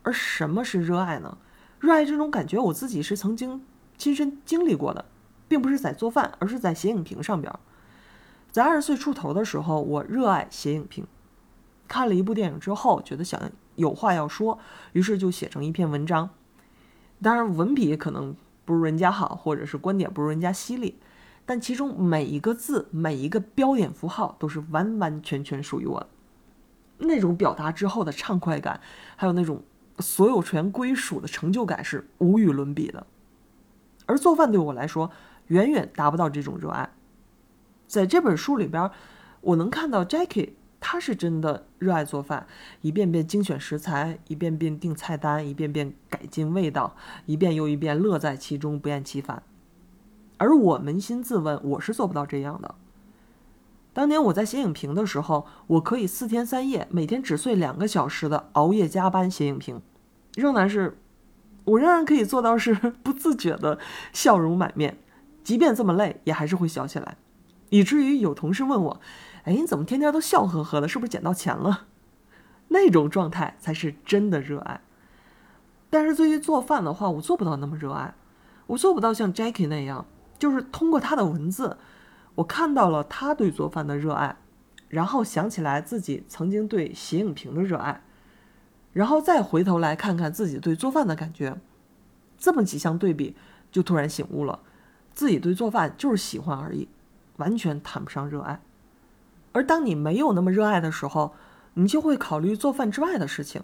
[0.03, 1.37] 而什么是热爱呢？
[1.79, 3.61] 热爱这种感觉，我自己是曾经
[3.97, 5.05] 亲身经历过的，
[5.47, 7.53] 并不是在做饭，而是在写影评上边。
[8.51, 11.05] 在二十岁出头的时候，我热爱写影评。
[11.87, 13.39] 看了一部电影之后，觉得想
[13.75, 14.57] 有话要说，
[14.93, 16.29] 于是就写成一篇文章。
[17.21, 18.35] 当然，文笔可能
[18.65, 20.97] 不如人家好，或者是观点不如人家犀利。
[21.45, 26.07] 但其中每一个字、每一个标点符号都是完完全全属于我的，
[26.99, 28.79] 那种表达之后的畅快感，
[29.15, 29.63] 还有那种
[29.99, 33.05] 所有权归属的成就感是无与伦比的。
[34.05, 35.11] 而做饭对我来说，
[35.47, 36.89] 远远达不到这种热爱。
[37.87, 38.89] 在这本书里边，
[39.41, 42.47] 我能看到 Jackie，他是真的热爱做饭，
[42.81, 46.95] 一遍遍精选食材，一遍遍定菜单，一遍遍改进味道，
[47.25, 49.43] 一遍又一遍乐在其中，不厌其烦。
[50.37, 52.75] 而我扪心自问，我是做不到这样的。
[53.97, 59.81] 当年我在写影评的时候，我可以四天三夜，每天只睡两个小时的熬夜加班写影评，
[60.35, 60.99] 仍然是，
[61.63, 63.79] 我仍然可以做到是 不自觉的
[64.13, 64.99] 笑容满面，
[65.43, 67.17] 即便这么累，也还是会笑起来，
[67.69, 69.01] 以至于有同事问我
[69.45, 70.87] ：“哎，你怎么天天都笑呵呵的？
[70.87, 71.87] 是不是捡到钱了？”
[72.69, 74.79] 那种状态才是真的热爱。
[75.89, 78.13] 但是对于做饭的话，我做不到那么热爱，
[78.67, 80.05] 我做不到像 Jackie 那样。
[80.37, 81.77] 就是通过他的文字，
[82.37, 84.37] 我看到了他对做饭的热爱，
[84.89, 88.03] 然后想起来自己曾经对写影评的热爱，
[88.93, 91.57] 然后再回头来看看自己对做饭的感觉，
[92.37, 93.35] 这么几项对比，
[93.71, 94.59] 就突然醒悟了，
[95.15, 96.87] 自己对做饭就是喜欢而已，
[97.37, 98.61] 完全谈不上热爱。
[99.53, 101.33] 而当你没有那么热爱的时候，
[101.73, 103.63] 你就会考虑做饭之外的事情，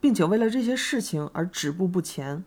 [0.00, 2.44] 并且为了这些事情而止步不前。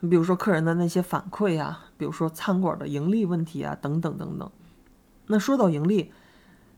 [0.00, 4.50] 你比如说客人的那些反馈啊，比如说餐馆的盈利问题啊，等等等等。
[5.28, 6.12] 那说到盈利，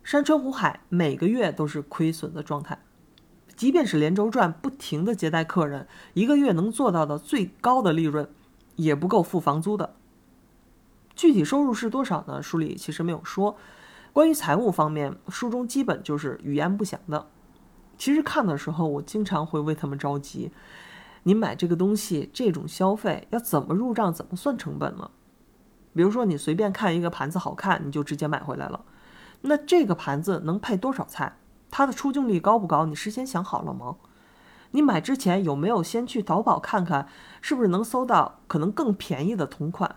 [0.04, 2.78] 山川湖海每个月都是亏损的状态，
[3.56, 8.28] 即便是连轴转不停的接待客人，一个月能做到的最高的利润，
[8.76, 9.94] 也不够付房租的。
[11.14, 12.42] 具体收入是多少呢？
[12.42, 13.56] 书里其实没有说。
[14.12, 17.28] 关于财务方面，书中基本就是语言不详的。
[17.96, 20.50] 其实看的时候，我经常会为他们着急。
[21.22, 24.12] 你买这个东西，这种消费要怎么入账？
[24.12, 25.10] 怎么算成本呢？
[25.94, 28.84] 比如说，你随便看一个盘子好看，你就直接买回来了。
[29.42, 31.36] 那这个盘子能配多少菜？
[31.70, 32.86] 它的出镜率高不高？
[32.86, 33.96] 你事先想好了吗？
[34.72, 37.08] 你买之前有没有先去淘宝看看，
[37.40, 39.96] 是不是能搜到可能更便宜的同款？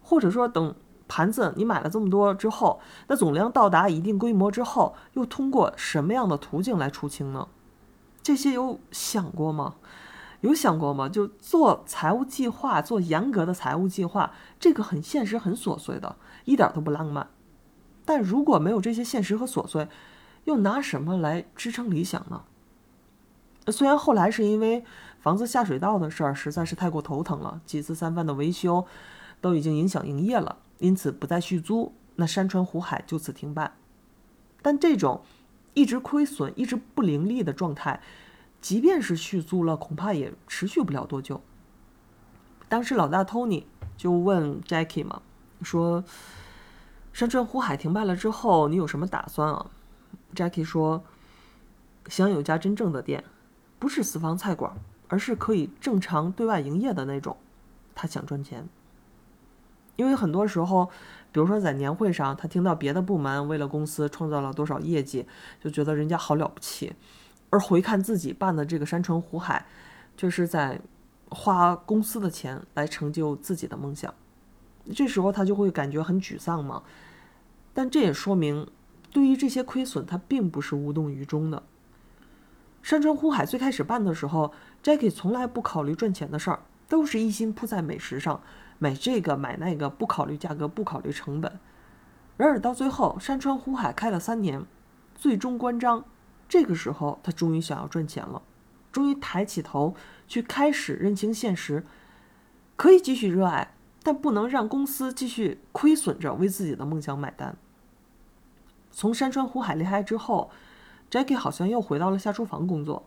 [0.00, 0.74] 或者说，等
[1.06, 7.46] 盘子你买了这么多之后，那总量到达一定规模之后，又通过什么样的途径来出清呢？
[8.22, 9.74] 这些有想过吗？
[10.42, 11.08] 有想过吗？
[11.08, 17.28] 就做财务计划，做严格的财务计划，这个很现实、很琐碎的，一点都不浪漫。
[18.04, 19.88] 但如果没有这些现实和琐碎，
[20.44, 22.42] 又拿什么来支撑理想呢？
[23.68, 24.84] 虽然后来是因为
[25.20, 28.84] 房子下水道的事儿实在是太过头疼了，几次三番的维修
[29.40, 33.76] 都已经影响营业了，因此不再续租，那山川湖海就此停办。
[34.60, 35.22] 但这种
[35.74, 38.00] 一直亏损、一直不盈利的状态。
[38.62, 41.42] 即便是续租了，恐怕也持续不了多久。
[42.68, 43.64] 当时老大 Tony
[43.98, 45.20] 就问 Jackie 嘛，
[45.62, 46.02] 说
[47.12, 49.70] ：“山川湖海停办了之后，你有什么打算啊
[50.34, 51.04] ？”Jackie 说
[52.08, 53.24] ：“想有家真正的店，
[53.78, 54.72] 不是私房菜馆，
[55.08, 57.36] 而是可以正常对外营业的那种。
[57.94, 58.66] 他想赚钱，
[59.96, 60.86] 因为很多时候，
[61.30, 65.26] 比如说在年会上，他听到别的部门为了公司创造了多少业绩，
[65.60, 66.94] 就觉得人家好了不起，
[67.52, 69.66] 而回看自己办的这个山川湖海，
[70.16, 70.80] 就是在
[71.28, 74.12] 花公司的钱来成就自己的梦想，
[74.94, 76.82] 这时候他就会感觉很沮丧嘛。
[77.74, 78.66] 但这也说明，
[79.10, 81.62] 对于这些亏损，他并不是无动于衷的。
[82.82, 88.40] 山川湖海最开始办的时候，Jackie 从来不考虑赚钱的事儿，都是一心扑在美食上，
[88.78, 91.60] 买这个买那个，不考虑价格，不考虑成本。
[92.38, 94.64] 然而到最后，山川湖海开了三年，
[95.14, 96.04] 最终关张，
[96.52, 98.42] 这个时候他终于想要赚钱了，
[98.92, 99.94] 终于抬起头
[100.28, 101.86] 去开始认清现实，
[102.76, 103.72] 可以继续热爱，
[104.02, 107.56] 但不能让公司继续亏损着为自己的梦想买单。
[108.90, 110.50] 从山川湖海离开之后。
[111.10, 113.04] Jackie 好像又回到了下厨房工作，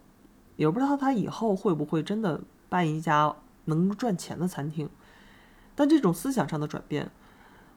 [0.58, 2.40] 也不知道他以后会不会真的
[2.70, 3.36] 办一家
[3.66, 4.88] 能赚钱的餐厅。
[5.74, 7.10] 但这种思想上的转变，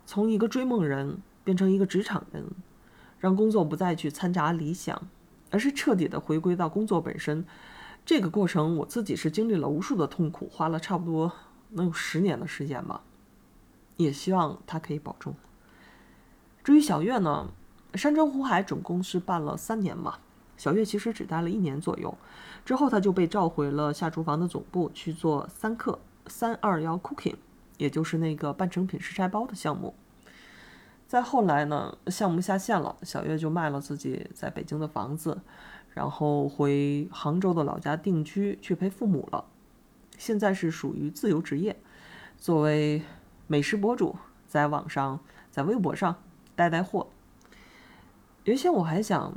[0.04, 2.44] 从一个追梦人变成一个职场人，
[3.18, 5.08] 让工作不再去掺杂理想，
[5.50, 7.44] 而是彻底的回归到工作本身。
[8.04, 11.32] 这个过程我自己是经历了无数的痛苦，花了差不多
[11.70, 13.02] 能有十年的时间吧。
[13.96, 15.34] 也希望他可以保重。
[16.62, 17.48] 至于小月呢？
[17.94, 20.18] 山川湖海总共是办了三年嘛，
[20.58, 22.16] 小月其实只待了一年左右，
[22.62, 27.36] 之后他就被召回了下厨房的总部去做三克三二幺 cooking，
[27.78, 29.94] 也就是那个半成品食材包的项目。
[31.08, 35.40] 再后来呢，项目下线了，小月就卖了自己在北京的房子，
[35.94, 39.46] 然后回杭州的老家定居去陪父母了。
[40.18, 41.80] 现在是属于自由职业，
[42.36, 43.02] 作为
[43.46, 45.18] 美食博主，在网上
[45.50, 46.14] 在微博上
[46.54, 47.08] 带带货。
[48.44, 49.32] 原先我还想，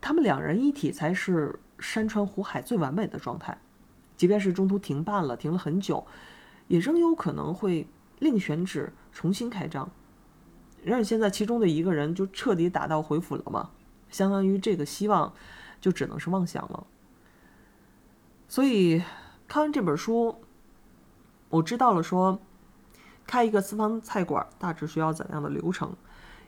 [0.00, 3.56] 他们两人一体才是山川湖海最完美的状态，
[4.16, 6.04] 即便是中途停办了，停了很久，
[6.66, 7.86] 也仍有可能会
[8.18, 9.88] 另选址重新开张。
[10.82, 13.70] 然而现在其中的一个人就彻底打道回府了嘛，
[14.08, 15.32] 相当于这个希望
[15.80, 16.86] 就只能是妄想了。
[18.48, 19.02] 所以
[19.46, 20.36] 看完这本书，
[21.50, 22.40] 我知道了说，
[23.26, 25.94] 开一个私房菜馆大致需要怎样的流程。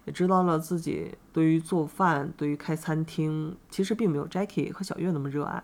[0.06, 5.62] 也知道了自己对于做饭、对于开餐厅，其实并没有 Jackie 和小月那么热爱。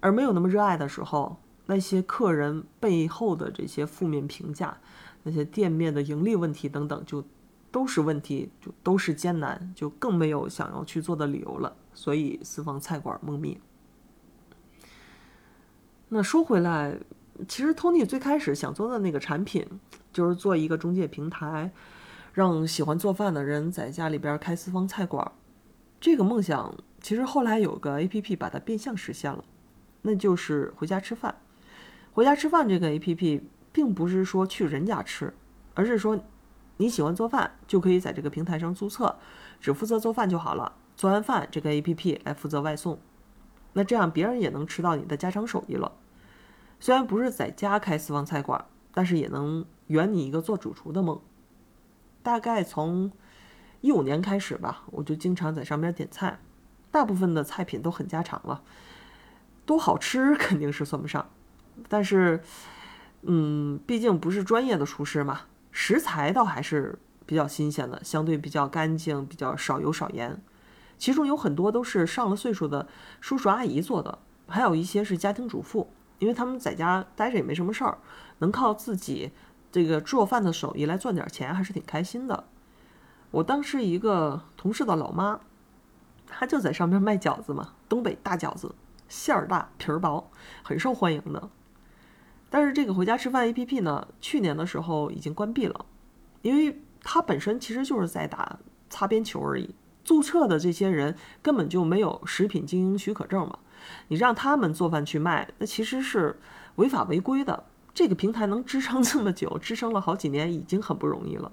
[0.00, 4.76] 而没有那么热爱的时候，那些客人背后的这些负面评价，
[5.22, 7.24] 那些店面的盈利问题等等，就
[7.74, 11.74] 都是问题，就都是艰难，就更没有想要去做的理由了。
[11.92, 13.60] 所以私房菜馆梦灭。
[16.08, 16.96] 那说回来，
[17.48, 19.66] 其实 Tony 最开始想做的那个产品，
[20.12, 21.72] 就是做一个中介平台。
[22.32, 25.32] 让喜欢做饭的人在家里边开私房菜馆，
[26.00, 29.44] 这个梦想其实后来有个 A P P 把它变相实现了，
[30.02, 31.34] 那就是回家吃饭。
[32.12, 33.40] 回家吃饭这个 A P P
[33.72, 35.32] 并不是说去人家吃，
[35.74, 36.18] 而是说
[36.76, 39.16] 你喜欢做饭就可以在这个平台上注册，
[39.60, 40.74] 只负责做饭就好了。
[40.96, 42.98] 做完饭这个 A P P 来负责外送，
[43.72, 45.92] 那这样别人也能吃到你的家常手艺了。
[46.78, 51.20] 虽然不是在家开私房菜馆，但是也能圆你一个做主厨的梦。
[52.22, 53.10] 大概从
[53.80, 56.38] 一五年开始吧，我就经常在上面点菜，
[56.90, 58.62] 大部分的菜品都很家常了，
[59.66, 61.28] 多好吃肯定是算不上，
[61.88, 62.42] 但是，
[63.22, 65.42] 嗯，毕竟不是专业的厨师嘛，
[65.76, 66.96] 食材倒还是
[67.26, 70.40] 比较新鲜的，相对比较干净，比较少油少盐，
[70.96, 72.86] 其中有很多都是上了岁数的
[73.20, 77.98] 叔叔阿姨做的，还有一些是家庭主妇，因为他们在家待着也没什么事儿，
[78.38, 79.32] 能靠自己。
[79.72, 82.44] 这个做饭的手艺来赚点钱还是挺开心的。
[83.32, 85.40] 我当时一个同事的老妈，
[86.28, 88.72] 她就在上面卖饺子嘛，东北大饺子，
[89.08, 90.30] 馅儿大皮儿薄，
[90.62, 91.50] 很受欢迎的。
[92.54, 95.86] 但是这个回家吃饭 APP 呢，去年的时候已经关闭了，
[96.40, 99.74] 因为它本身其实就是在打擦边球而已。
[100.04, 103.58] 注册的这些人根本就没有食品经营许可证嘛，
[104.06, 106.38] 你让他们做饭去卖，那其实是
[106.76, 107.64] 违法违规的。
[107.92, 111.50] 这个平台能支撑这么久，支撑了好几年，已经很不容易了。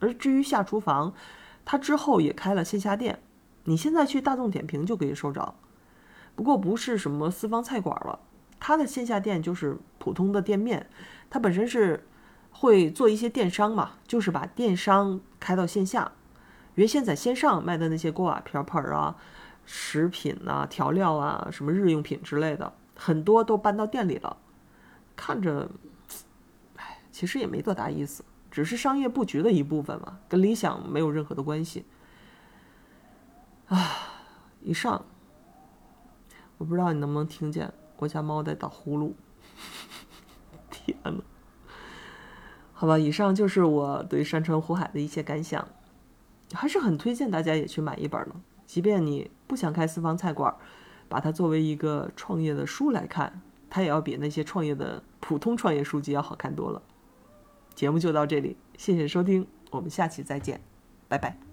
[0.00, 1.14] 而至于下厨房，
[1.64, 3.20] 它之后也开了线下店，
[3.62, 5.54] 你现在去大众点评就可以搜着。
[6.34, 8.18] 不过不是什么私房菜馆了，
[8.58, 10.88] 他的线下店就是普通的店面。
[11.28, 12.06] 他本身是
[12.50, 16.12] 会做一些电商嘛，就是把电商开到线下。
[16.74, 19.16] 原先在线上卖的那些锅碗瓢盆啊、
[19.64, 24.36] 食品啊、调料啊、什么日用品之类的，很多都搬到店里了。
[25.16, 25.70] 看着，
[26.76, 31.86] 哎，其实也没多大意思，只是商业布局的一部分嘛，跟理想没有任何的关系。
[33.68, 33.90] 啊，
[34.60, 35.04] 以上，
[36.58, 39.12] 我不知道你能不能听见我家猫在打呼噜。
[40.70, 41.22] 天呐，
[42.72, 45.66] 好吧，以上就是我对山川湖海的一些感想，
[46.52, 48.34] 还是很推荐大家也去买一本呢。
[48.66, 50.54] 即便你不想开私房菜馆，
[51.08, 53.40] 把它作为一个创业的书来看，
[53.70, 56.82] 它也要比那些创业的普通创业书籍要好看多了。
[57.74, 60.60] 节目就到这里，谢谢收听，我们下期再见，
[61.08, 61.45] 拜拜。